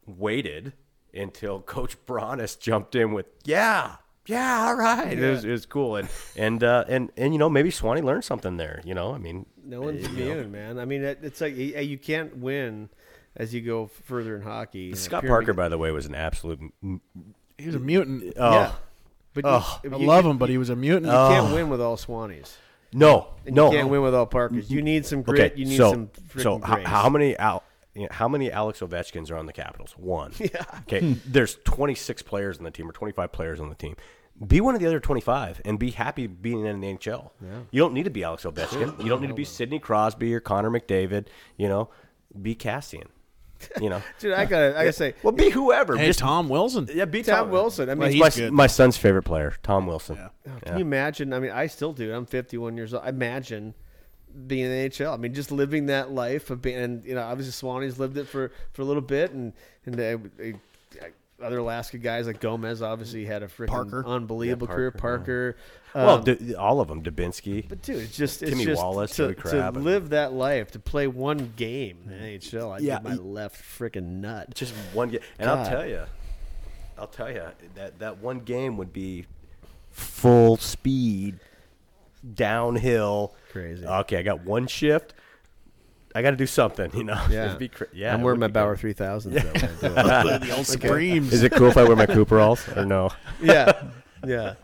[0.07, 0.73] waited
[1.15, 3.97] until Coach Bronis jumped in with, Yeah,
[4.27, 5.19] yeah, all right.
[5.19, 5.97] It, was, it was cool.
[5.97, 9.13] And and uh, and and you know, maybe Swanee learned something there, you know.
[9.15, 10.33] I mean No one's you know.
[10.33, 10.79] immune, man.
[10.79, 12.89] I mean, it, it's like you you can't win
[13.37, 14.95] as you go further in hockey.
[14.95, 17.01] Scott Parker, by the way, was an absolute m-
[17.59, 18.35] He was a mutant.
[18.37, 18.73] oh Yeah.
[19.35, 19.81] But Oh.
[19.83, 21.07] you, I you- love him, but he was a mutant.
[21.07, 22.55] You can't win with all Swannies.
[22.93, 23.71] no, And no.
[23.71, 24.71] you can't win with all Parkers.
[24.71, 25.53] You need some grit.
[25.53, 26.87] Okay, you need so some so freaking how, grace.
[26.87, 27.63] how many Al,
[27.95, 29.93] you know, how many Alex Ovechkins are on the Capitals?
[29.97, 30.33] One.
[30.39, 30.65] Yeah.
[30.83, 31.17] Okay.
[31.27, 33.97] There's 26 players on the team or 25 players on the team.
[34.47, 37.31] Be one of the other 25 and be happy being in the NHL.
[37.41, 37.49] Yeah.
[37.71, 39.03] You don't need to be Alex Ovechkin.
[39.03, 41.27] You don't need to be Sidney Crosby or Connor McDavid.
[41.57, 41.91] You know,
[42.41, 43.07] be Kassian.
[43.81, 45.97] You know, Dude, I gotta, I gotta say, well, be whoever.
[45.97, 46.89] Hey, Just Tom Wilson.
[46.93, 47.89] yeah, be Tom Wilson.
[47.89, 48.53] I mean, Well, He's he's my, good.
[48.53, 50.17] my son's favorite player, Tom Wilson.
[50.17, 50.59] Yeah.
[50.65, 51.33] Can you imagine?
[51.33, 52.13] I mean, I still do.
[52.15, 53.05] I'm 51 years old.
[53.05, 53.75] I imagine
[54.47, 55.13] being in the NHL.
[55.13, 58.27] I mean, just living that life of being, and you know, obviously Swanee's lived it
[58.27, 59.53] for, for a little bit, and
[59.85, 60.17] and uh,
[61.43, 64.05] other Alaska guys like Gomez obviously had a freaking Parker.
[64.07, 64.91] unbelievable Yeah, career.
[64.93, 65.57] Parker,
[65.93, 67.03] Parker, Well, um, d- all of them.
[67.03, 67.69] Dubinsky.
[67.69, 71.07] but dude, it's just it's Timmy just Wallace, to, to live that life, to play
[71.07, 72.73] one game in the NHL.
[72.73, 74.55] I Yeah, my left freaking nut.
[74.55, 75.21] just one game.
[75.39, 76.03] And I'll tell you,
[76.99, 79.27] I'll tell you that that one game would be
[79.91, 81.39] full speed
[82.35, 83.35] downhill.
[83.51, 83.85] Crazy.
[83.85, 85.15] Okay, I got one shift.
[86.15, 87.21] I got to do something, you know.
[87.31, 87.47] Yeah.
[87.47, 88.13] It'd be cra- yeah.
[88.13, 88.97] I'm wearing my Bauer good.
[88.97, 89.27] 3000s.
[89.37, 90.41] I do it.
[90.43, 91.33] the old Supremes.
[91.33, 93.11] Is it cool if I wear my Cooperalls or no?
[93.43, 93.83] yeah,
[94.27, 94.55] yeah.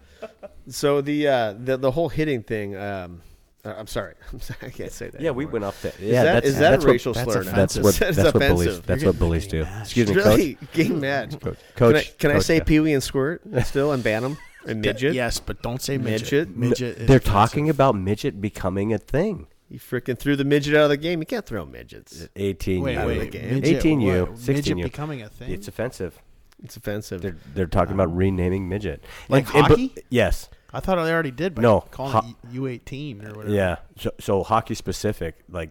[0.69, 2.77] So the uh, the the whole hitting thing.
[2.77, 3.23] Um,
[3.65, 4.15] uh, I'm sorry.
[4.33, 4.59] I'm sorry.
[4.63, 5.21] I can't say that.
[5.21, 5.93] Yeah, we went up there.
[6.01, 7.53] Yeah, that- that's, is that a that's what- racial that's slur off- now?
[7.53, 8.67] That's what That's that's what bullies.
[8.69, 8.87] offensive.
[8.87, 9.65] That's what bullies do.
[9.65, 9.83] getting mad.
[9.83, 10.25] Excuse me, coach.
[10.27, 11.41] Really getting mad.
[11.41, 12.65] Coach, Can I, coach, I say yeah.
[12.65, 14.37] Pee Wee and Squirt still and ban them
[14.67, 15.15] and midget?
[15.15, 16.49] Yes, but don't say midget.
[16.51, 16.57] Midget?
[16.57, 16.81] Midget.
[16.99, 17.25] is They're offensive.
[17.33, 19.47] talking about midget becoming a thing.
[19.71, 21.21] You freaking threw the midget out of the game.
[21.21, 22.27] You can't throw midgets.
[22.37, 22.99] 18 Wait, you.
[22.99, 23.55] out of the wait, game.
[23.55, 24.85] midget, 18 you, what, 16 midget you.
[24.85, 25.51] becoming a thing.
[25.53, 26.21] It's offensive.
[26.65, 27.21] It's offensive.
[27.23, 29.05] They're they're talking about um, renaming midget.
[29.29, 29.95] Like And- and- but- hockey?
[30.09, 30.49] yes.
[30.73, 33.55] I thought they already did by No, calling ho- it U eighteen or whatever.
[33.55, 33.77] Yeah.
[33.99, 35.71] So, so hockey specific, like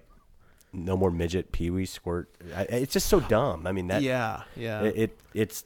[0.74, 2.30] no more midget, pee wee, squirt.
[2.56, 3.68] I, it's just so dumb.
[3.68, 4.02] I mean that.
[4.02, 4.82] yeah, yeah.
[4.84, 5.66] It, it it's.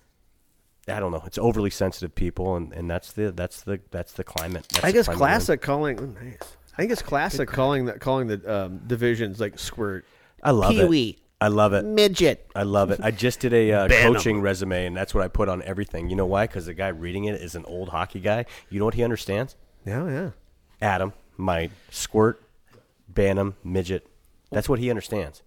[0.88, 1.24] I don't know.
[1.26, 4.66] It's overly sensitive people, and, and that's the that's the that's the climate.
[4.74, 5.32] That's I the guess climate we're in.
[5.32, 6.00] classic calling.
[6.00, 6.58] oh, nice.
[6.74, 10.06] I think it's classic calling that calling the um, divisions like squirt.
[10.44, 11.18] I love it.
[11.42, 11.84] I love it.
[11.84, 12.52] Midget.
[12.56, 13.00] I love it.
[13.02, 16.08] I just did a uh, coaching resume, and that's what I put on everything.
[16.08, 16.46] You know why?
[16.46, 18.46] Because the guy reading it is an old hockey guy.
[18.70, 19.56] You know what he understands?
[19.84, 20.30] Yeah, yeah.
[20.82, 22.44] Adam, my squirt,
[23.10, 24.08] Bantam, midget.
[24.52, 25.42] That's what he understands.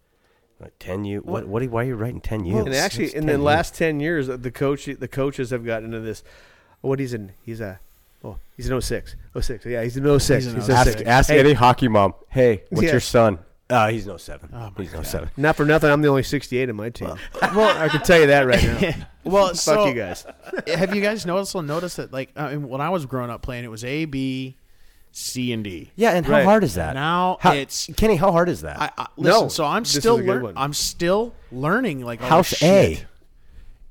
[0.59, 1.21] Like ten U.
[1.21, 1.47] What?
[1.47, 1.63] What?
[1.63, 2.59] are why are you writing ten U?
[2.59, 6.25] and actually, in the last ten years, the coach, the coaches have gotten into this.
[6.81, 7.33] What he's in?
[7.43, 7.81] He's a.
[8.25, 9.17] Oh, he's an 06.
[9.41, 9.67] 06.
[9.67, 10.45] Yeah, he's an 06.
[10.45, 11.03] He's an He's, oh ask, 06.
[11.03, 12.15] ask Hey, any hockey mom.
[12.31, 12.93] Hey, what's Yeah.
[12.93, 13.39] your son?
[13.71, 14.51] Uh, he's no seven.
[14.53, 15.07] Oh, my he's no God.
[15.07, 15.31] seven.
[15.37, 17.15] Not for nothing, I'm the only 68 in my team.
[17.41, 19.07] Well, I can tell you that right now.
[19.25, 20.27] well, Fuck so you guys.
[20.67, 21.55] have you guys noticed?
[21.55, 24.57] Noticed that like I mean, when I was growing up playing, it was A, B,
[25.13, 25.91] C, and D.
[25.97, 26.45] Yeah, and how Right.
[26.45, 26.93] hard is that?
[26.95, 28.17] Now How- it's Kenny.
[28.17, 28.81] How hard is that?
[28.81, 29.43] I, I, listen.
[29.45, 30.55] No, so I'm this is still a good lear- one.
[30.59, 33.05] I'm still learning like all House this A.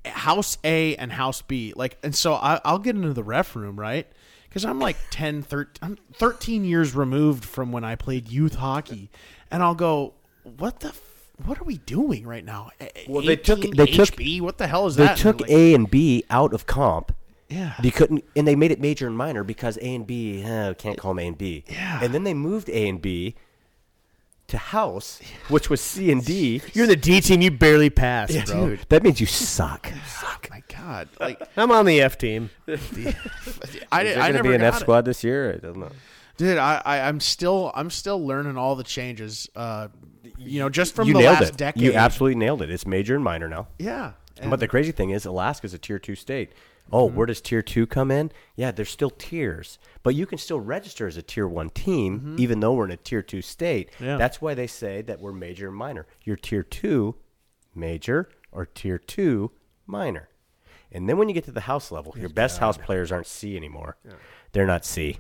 [0.06, 1.74] House A and House B.
[1.76, 4.06] Like, and so I, I'll get into the ref room, right?
[4.54, 9.10] Because I'm like 10, 13, I'm 13 years removed from when I played youth hockey,
[9.50, 10.90] and I'll go, what the.
[10.90, 11.02] F-
[11.44, 12.70] what are we doing right now?
[13.08, 14.42] Well, they took- 18 they took- HB?
[14.42, 15.14] What the hell is they that?
[15.14, 17.16] And took like, A and B out of comp.
[17.50, 17.74] Yeah.
[17.82, 21.00] You couldn't, and they made it major and minor because A and B eh, can't
[21.00, 21.64] call them A and B.
[21.68, 22.00] Yeah.
[22.04, 23.34] And then they moved A and B
[24.54, 26.62] to house, which was C and D.
[26.74, 27.42] You're in the D team.
[27.42, 28.70] You barely passed, bro.
[28.70, 28.80] dude.
[28.90, 29.92] That means you suck.
[30.26, 31.08] Oh my god!
[31.20, 32.50] Like I'm on the F team.
[32.68, 34.84] I, Is did, there I going to never be an F got it.
[34.84, 35.54] squad this year?
[35.54, 35.90] I don't know.
[36.38, 36.58] dude.
[36.58, 39.50] I, I I'm still I'm still learning all the changes.
[39.56, 39.88] Uh,
[40.38, 41.58] you know, just from you the nailed last it.
[41.58, 41.82] decade.
[41.84, 42.70] You absolutely nailed it.
[42.70, 43.68] It's major and minor now.
[43.80, 44.14] yeah.
[44.42, 46.52] And, but the crazy thing is, Alaska's a tier two state.
[46.92, 47.18] Oh, mm-hmm.
[47.18, 48.32] where does tier two come in?
[48.56, 52.36] Yeah, there's still tiers, but you can still register as a tier one team, mm-hmm.
[52.40, 53.90] even though we're in a tier two state.
[54.00, 54.18] Yeah.
[54.18, 56.06] That's why they say that we're major and minor.
[56.24, 57.16] You're tier two,
[57.74, 59.52] major, or tier two,
[59.88, 60.30] minor.
[60.92, 63.58] And then when you get to the house level, your best house players aren't C
[63.58, 63.98] anymore.
[64.52, 65.18] They're not C.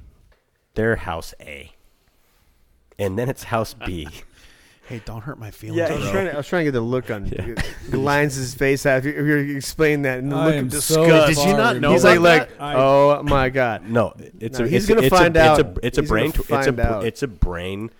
[0.75, 1.71] They're house A.
[2.99, 4.07] And then it's house B.
[4.87, 5.77] hey, don't hurt my feelings.
[5.77, 8.35] Yeah, I was, trying to, I was trying to get the look on the lines
[8.35, 8.85] his face.
[8.85, 11.39] If you, if you explain that and the I look am of so disgust.
[11.39, 12.49] Did you not know He's like, like.
[12.61, 13.89] I- oh my god.
[13.89, 14.67] No, it's No, a.
[14.67, 15.59] he's it's gonna it's a- find It's out.
[15.59, 16.31] a, it's a brain.
[16.31, 16.81] tw- it's a.
[16.81, 17.05] out.
[17.05, 17.91] It's a brain.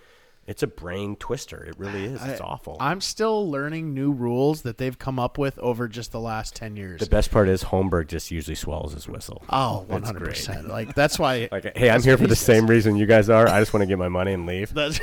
[0.46, 1.64] It's a brain twister.
[1.64, 2.22] It really is.
[2.22, 2.76] It's I- awful.
[2.78, 6.76] I'm still learning new rules that they've come up with over just the last ten
[6.76, 7.00] years.
[7.00, 9.42] the best part is Holmberg just usually swallows his whistle.
[9.48, 10.28] oh, 100 great.
[10.34, 10.68] percent.
[10.68, 11.48] Like that's why.
[11.50, 13.48] Like, hey, I'm here for the same reason you guys are.
[13.48, 14.74] I just want to get my money and leave.
[14.74, 15.00] That's,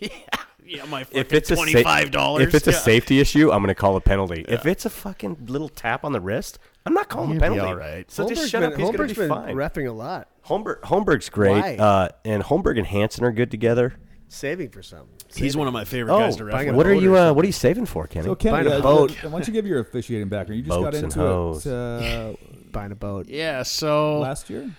[0.00, 0.08] yeah,
[0.68, 2.46] yeah, my If it's twenty five dollars.
[2.46, 4.44] if it's a safety issue, I'm going to call a penalty.
[4.48, 7.54] If it's a fucking little tap on the wrist, I'm not calling You'll a be
[7.56, 7.66] penalty.
[7.72, 8.10] all right.
[8.10, 8.78] So just shut been, up.
[8.78, 9.54] He's going to be been fine.
[9.56, 11.76] refing a lot, Holmberg, Holmberg's great, Why?
[11.76, 13.94] uh, and Holmberg and Hansen are good together.
[14.28, 15.08] saving for something.
[15.34, 16.52] He's one of my favorite Oh, guys to ref.
[16.52, 16.76] buying a with.
[16.78, 17.16] what are you?
[17.16, 18.24] Uh, what are you saving for, Kenny?
[18.26, 19.10] So, Kenny, Find a uh, boat.
[19.24, 20.58] uh, why don't you give your officiating background?
[20.58, 21.66] You just got Boats and into hoes.
[21.66, 22.32] it uh,
[22.72, 23.28] Buying a boat.
[23.28, 23.62] Yeah.
[23.62, 24.70] So last year.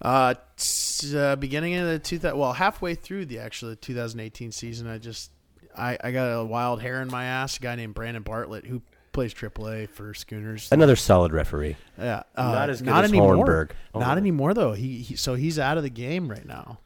[0.00, 4.86] Uh, t- uh, beginning of the two thousand, well, halfway through the actually 2018 season,
[4.86, 5.30] I just
[5.76, 7.56] I, I got a wild hair in my ass.
[7.56, 8.82] A guy named Brandon Bartlett who
[9.12, 10.68] plays AAA for Schooners.
[10.70, 11.76] Another solid referee.
[11.98, 13.36] Yeah, uh, Not as good not as anymore.
[13.36, 13.70] Holmberg.
[13.94, 14.00] Oh.
[14.00, 14.72] Not anymore though.
[14.72, 16.80] He, he so he's out of the game right now.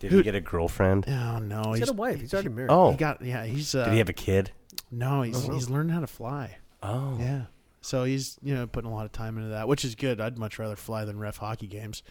[0.00, 1.06] Did Who- he get a girlfriend?
[1.08, 2.20] Oh no, He's he's got a wife.
[2.20, 2.70] He's already married.
[2.70, 3.44] Oh, he got yeah.
[3.46, 4.50] He's uh, did he have a kid?
[4.90, 5.22] no.
[5.22, 6.58] He's he's learning how to fly.
[6.82, 7.44] Oh, Yeah.
[7.84, 10.20] So he's you know putting a lot of time into that, which is good.
[10.20, 12.02] I'd much rather fly than ref hockey games.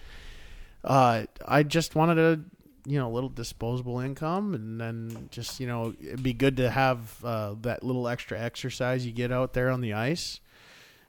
[0.84, 2.40] Uh, I just wanted a
[2.86, 7.24] you know little disposable income, and then just you know it'd be good to have
[7.26, 10.40] uh, that little extra exercise you get out there on the ice.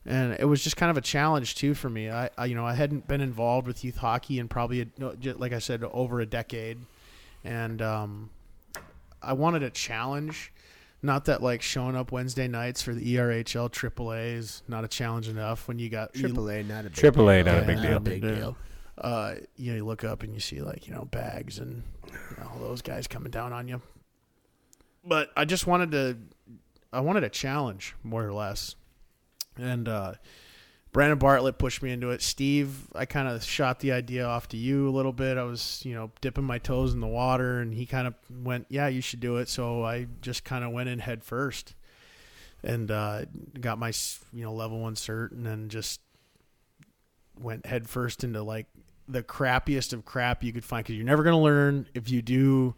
[0.07, 2.11] And it was just kind of a challenge too for me.
[2.11, 5.53] I, I you know I hadn't been involved with youth hockey in probably a, like
[5.53, 6.79] I said over a decade,
[7.45, 8.31] and um,
[9.23, 10.54] I wanted a challenge.
[11.05, 15.29] Not that like showing up Wednesday nights for the ERHL AAA is not a challenge
[15.29, 17.67] enough when you got you- Triple A, not a big Triple A, not a Yeah,
[17.67, 17.97] big not deal.
[17.97, 18.57] a big deal.
[18.97, 22.13] Uh, you know, you look up and you see like you know bags and you
[22.39, 23.83] know, all those guys coming down on you.
[25.05, 26.17] But I just wanted to,
[26.91, 28.75] I wanted a challenge more or less,
[29.59, 30.15] and uh,
[30.95, 32.23] Brandon Bartlett pushed me into it.
[32.23, 35.37] Steve, I kind of shot the idea off to you a little bit.
[35.37, 38.67] I was you know dipping my toes in the water, and he kind of went,
[38.69, 41.75] "Yeah, you should do it." So I just kind of went in head first,
[42.63, 43.25] and uh,
[43.61, 43.93] got my
[44.33, 46.01] you know level one cert, and then just
[47.41, 48.67] went head first into like
[49.09, 52.23] the crappiest of crap you could find because you're never going to learn if you
[52.23, 52.75] do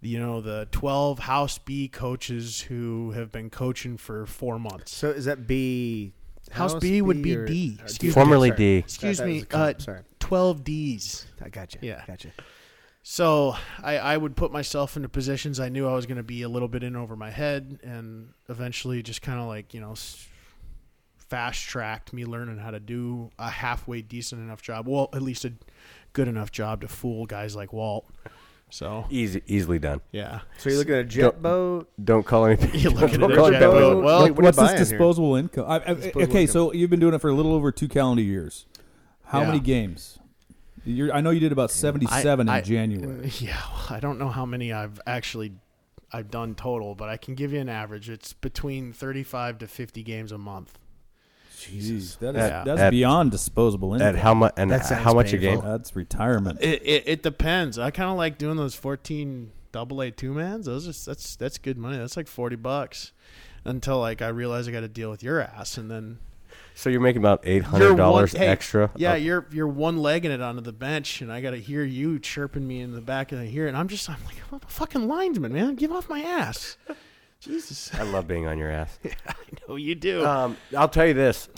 [0.00, 5.10] you know the 12 house b coaches who have been coaching for four months So
[5.10, 6.14] is that B?
[6.50, 7.76] House B would be or- D.
[7.80, 8.20] or Excuse me.
[8.22, 8.56] Formerly Sorry.
[8.58, 8.76] D.
[8.78, 9.76] excuse That- that me was a comp.
[9.76, 11.80] uh, sorry, 12 d's I got you.
[11.82, 12.04] Yeah.
[12.06, 12.30] got you.
[13.02, 16.42] so I, I would put myself into positions i knew i was going to be
[16.42, 19.94] a little bit in over my head and eventually just kind of like you know
[21.16, 25.44] fast tracked me learning how to do a halfway decent enough job well at least
[25.44, 25.52] a
[26.12, 28.06] good enough job to fool guys like walt
[28.70, 30.00] so Easy, easily done.
[30.12, 31.90] yeah So you're looking at a jet Don't- boat.
[32.02, 32.70] Don't call anything.
[32.80, 33.72] You're looking don't at a call it jet boat.
[33.80, 34.04] boat.
[34.04, 34.84] Well, What- What- what what's this buying here?
[34.86, 35.64] disposable income?
[35.68, 36.52] I, I, Disposable okay, income.
[36.52, 38.66] so you've been doing it for a little over two calendar years.
[39.24, 39.46] How Yeah.
[39.48, 40.18] many games?
[40.84, 43.30] You're, I know you did about seventy-seven I- in January.
[43.38, 45.52] Yeah, well, I don't know how many I've actually
[46.12, 48.08] I've done total, but I can give you an average.
[48.10, 50.78] It's between 35 to 50 games a month.
[51.60, 52.64] Jeez, that is Yeah.
[52.64, 54.08] that's At- beyond disposable income.
[54.08, 54.52] At how much?
[54.56, 55.62] And That sounds how much a painful.
[55.62, 55.70] game?
[55.70, 56.58] That's retirement.
[56.62, 57.78] It it, it depends.
[57.78, 60.66] I kind of like doing those 14 double A two mans.
[60.66, 61.96] Those are that's that's good money.
[61.98, 63.12] That's like 40 bucks.
[63.64, 66.18] Until like I realize I got to deal with your ass, and then
[66.74, 68.90] So you're making about eight You're hundred one- dollars hey, extra.
[68.96, 71.84] yeah, Uh, you're you're one legging it onto the bench, and I got to hear
[71.84, 74.60] you chirping me in the back of the ear, and I'm just I'm like I'm
[74.64, 75.74] a fucking linesman, man.
[75.74, 76.78] Give off my ass.
[77.40, 78.98] Jesus, I love being on your ass.
[79.26, 79.34] I
[79.66, 80.26] know you do.
[80.26, 81.48] Um, I'll tell you this.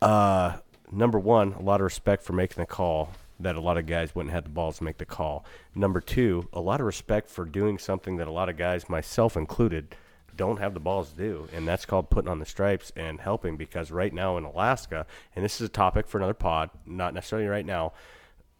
[0.00, 0.56] Uh,
[0.92, 4.14] number one, a lot of respect for making the call that a lot of guys
[4.14, 5.44] wouldn't have the balls to make the call.
[5.74, 9.36] Number two, a lot of respect for doing something that a lot of guys, myself
[9.36, 9.96] included,
[10.36, 13.56] don't have the balls to do, and that's called putting on the stripes and helping.
[13.56, 17.48] Because right now in Alaska, and this is a topic for another pod, not necessarily
[17.48, 17.92] right now.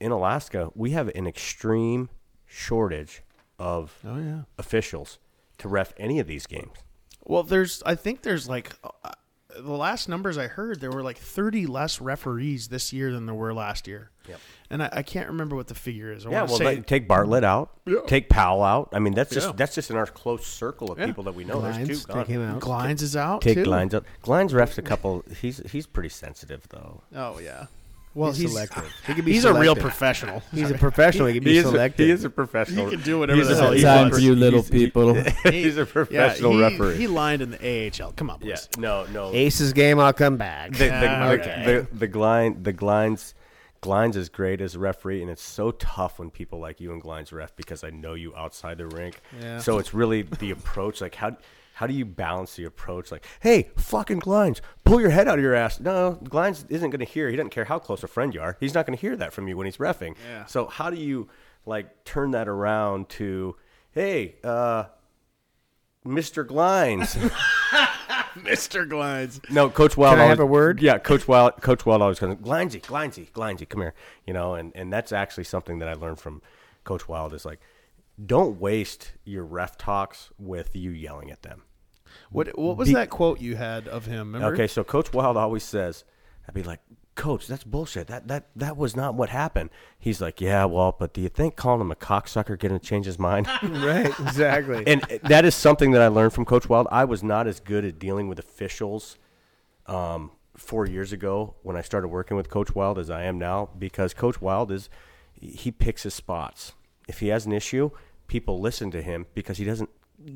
[0.01, 2.09] In Alaska, we have an extreme
[2.45, 3.23] shortage
[3.59, 4.41] of oh yeah.
[4.59, 5.19] officials
[5.61, 6.73] to ref any of these games.
[7.25, 9.11] Well, there's I think there's like uh,
[9.59, 13.35] the last numbers I heard there were like 30 less referees this year than there
[13.35, 14.11] were last year.
[14.29, 14.41] Yep.
[14.71, 16.25] And I, I can't remember what the figure is.
[16.25, 17.97] I Yeah, well, say like, take Bartlett out, Yeah.
[18.07, 18.91] take Powell out.
[18.93, 19.53] I mean, that's just Yeah.
[19.57, 21.07] that's just in our close circle of Yeah.
[21.07, 21.61] people that we know.
[21.61, 22.61] There's Glines, two take him out.
[22.61, 23.43] Glines is out.
[23.43, 23.65] Take too.
[23.65, 24.05] Glines out.
[24.23, 25.25] Glines refs a couple.
[25.41, 27.03] He's he's pretty sensitive though.
[27.15, 27.67] Oh yeah.
[28.15, 28.93] Well, he's, he's selective.
[29.07, 30.43] He can be he's a real professional.
[30.53, 31.29] He's a professional.
[31.29, 32.05] He can be selective.
[32.05, 32.87] a he is a professional.
[32.87, 34.17] He can do whatever He's the hell he Time wants.
[34.17, 35.15] for you little he's- he- people.
[35.45, 36.97] he's a professional yeah, he, referee.
[36.97, 38.13] He lined in the AHL.
[38.13, 38.69] Come on, boys.
[38.77, 39.33] yeah, no, no.
[39.33, 40.01] Aces game.
[40.01, 40.73] I'll come back.
[40.73, 41.87] The the, Ah, the, okay.
[41.91, 43.35] the, the Glines the Glines
[43.83, 47.03] Glines is great as a referee, and it's so tough when people like you and
[47.03, 49.21] Glines ref because I know you outside the rink.
[49.41, 49.59] Yeah.
[49.59, 51.01] So it's really the approach.
[51.01, 51.37] Like how
[51.81, 53.11] how do you balance the approach?
[53.11, 55.81] Like, hey, fucking Glines, pull your head out of your ass.
[55.81, 57.31] No, Glines isn't going to hear.
[57.31, 58.59] He doesn't care how close a friend you are.
[58.61, 60.15] He's not going to hear that from you when he's refing.
[60.29, 60.45] Yeah.
[60.45, 61.31] So how do you
[61.65, 63.57] like turn that around to,
[63.93, 64.85] hey, uh,
[66.05, 66.45] Mr.
[66.45, 67.17] Glines?
[68.35, 68.87] Mr.
[68.87, 69.41] Glines.
[69.51, 70.13] No, Coach Wild.
[70.13, 70.83] Can I always, have a word?
[70.83, 71.63] Yeah, Coach Wild.
[71.63, 72.35] Coach Wild always comes.
[72.35, 73.95] Glindsey, Glindsey, Glindsey, come here.
[74.27, 76.43] You know, and and that's actually something that I learned from
[76.85, 77.59] Coach Wild is like,
[78.23, 81.63] don't waste your ref talks with you yelling at them.
[82.31, 84.33] What what was Be- that quote you had of him?
[84.33, 84.55] Remember?
[84.55, 86.05] Okay, so Coach Wild always says,
[86.49, 86.81] I'd be like,
[87.17, 88.07] Coach, that's bullshit.
[88.07, 89.71] That that that was not what happened.
[89.99, 93.05] He's like, Yeah, well, but do you think calling him a cocksucker going to change
[93.07, 93.47] his mind?
[93.63, 94.07] right.
[94.21, 94.85] Exactly.
[94.87, 96.87] and that is something that I learned from Coach Wild.
[96.91, 99.19] I was not as good at dealing with officials
[99.87, 103.71] um, four years ago when I started working with Coach Wild as I am now
[103.77, 104.89] because Coach Wild is
[105.35, 106.75] he picks his spots.
[107.09, 107.91] If he has an issue,
[108.29, 109.91] people listen to him because he doesn't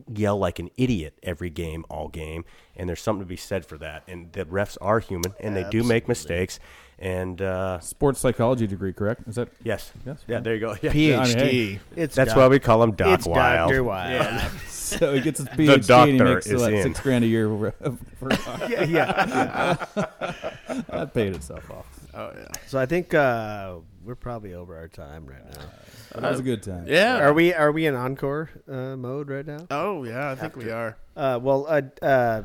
[0.09, 2.45] yell like an idiot every game, all game.
[2.77, 4.03] And there's something to be said for that.
[4.09, 6.59] And the refs are human and they do make mistakes.
[6.99, 9.23] And uh, Sports psychology degree, correct?
[9.27, 10.25] Is that yes, Yes.
[10.29, 10.77] yeah, there you go.
[10.81, 10.93] Yeah.
[10.93, 11.39] Yeah, I mean, PhD.
[11.39, 11.81] hey.
[11.97, 13.71] it's That's Doc- why we call him Doc it's Wild.
[13.71, 13.83] Dr.
[13.83, 14.43] Wild.
[14.69, 15.13] so?
[15.15, 16.83] He gets his PhD and he doctor makes is what, in.
[16.85, 17.49] six grand a year.
[17.49, 17.73] For,
[18.31, 18.31] for,
[18.69, 19.85] yeah, yeah.
[20.89, 21.87] that paid itself off.
[22.15, 22.47] Oh yeah.
[22.69, 26.21] So I think uh, we're probably over our time right now.
[26.21, 26.87] That was a good time.
[26.87, 27.19] Yeah.
[27.19, 29.67] Are we are we in encore uh, mode right now?
[29.71, 30.97] Oh yeah, I think we are.
[31.17, 32.43] Uh, well, uh, uh,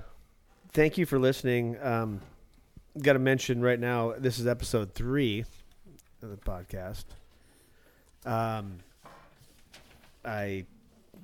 [0.74, 1.78] thank you for listening.
[1.82, 2.22] Um,
[3.02, 5.46] Got to mention right now, this is episode three
[6.22, 7.06] of the podcast.
[8.26, 8.80] Um,
[10.26, 10.66] I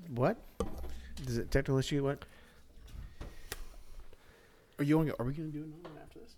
[0.10, 0.38] what?
[1.28, 2.04] Is it technical issue?
[2.04, 2.24] What?
[4.78, 4.98] Are you?
[4.98, 6.36] Wanna, are we going to do another one after this?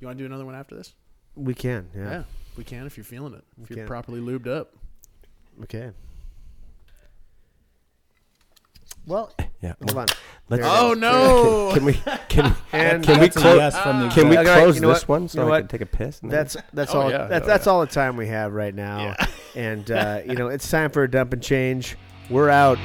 [0.00, 0.92] You want to do another one after this?
[1.36, 1.88] We can.
[1.96, 2.02] Yeah.
[2.10, 2.22] Yeah,
[2.56, 3.44] we can if you're feeling it.
[3.62, 3.88] If We you're can.
[3.88, 4.72] properly lubed up.
[5.64, 5.90] Okay.
[9.06, 9.74] Well, Yeah.
[9.80, 10.06] hold on.
[10.48, 10.98] Let's, Oh is.
[10.98, 11.70] no!
[11.74, 11.92] Can we
[12.28, 15.02] can And Can we close- yes from the can we Okay, close you know this
[15.08, 15.20] what?
[15.20, 15.58] one so You know I what?
[15.60, 16.20] can take a piss?
[16.20, 17.10] and That's that's Oh, all.
[17.10, 17.26] yeah.
[17.26, 17.72] That's Oh, that's yeah.
[17.72, 18.98] all the time we have right now.
[19.18, 19.26] Yeah.
[19.56, 21.96] And uh, you know, it's time for a dump and change.
[22.30, 22.78] We're out.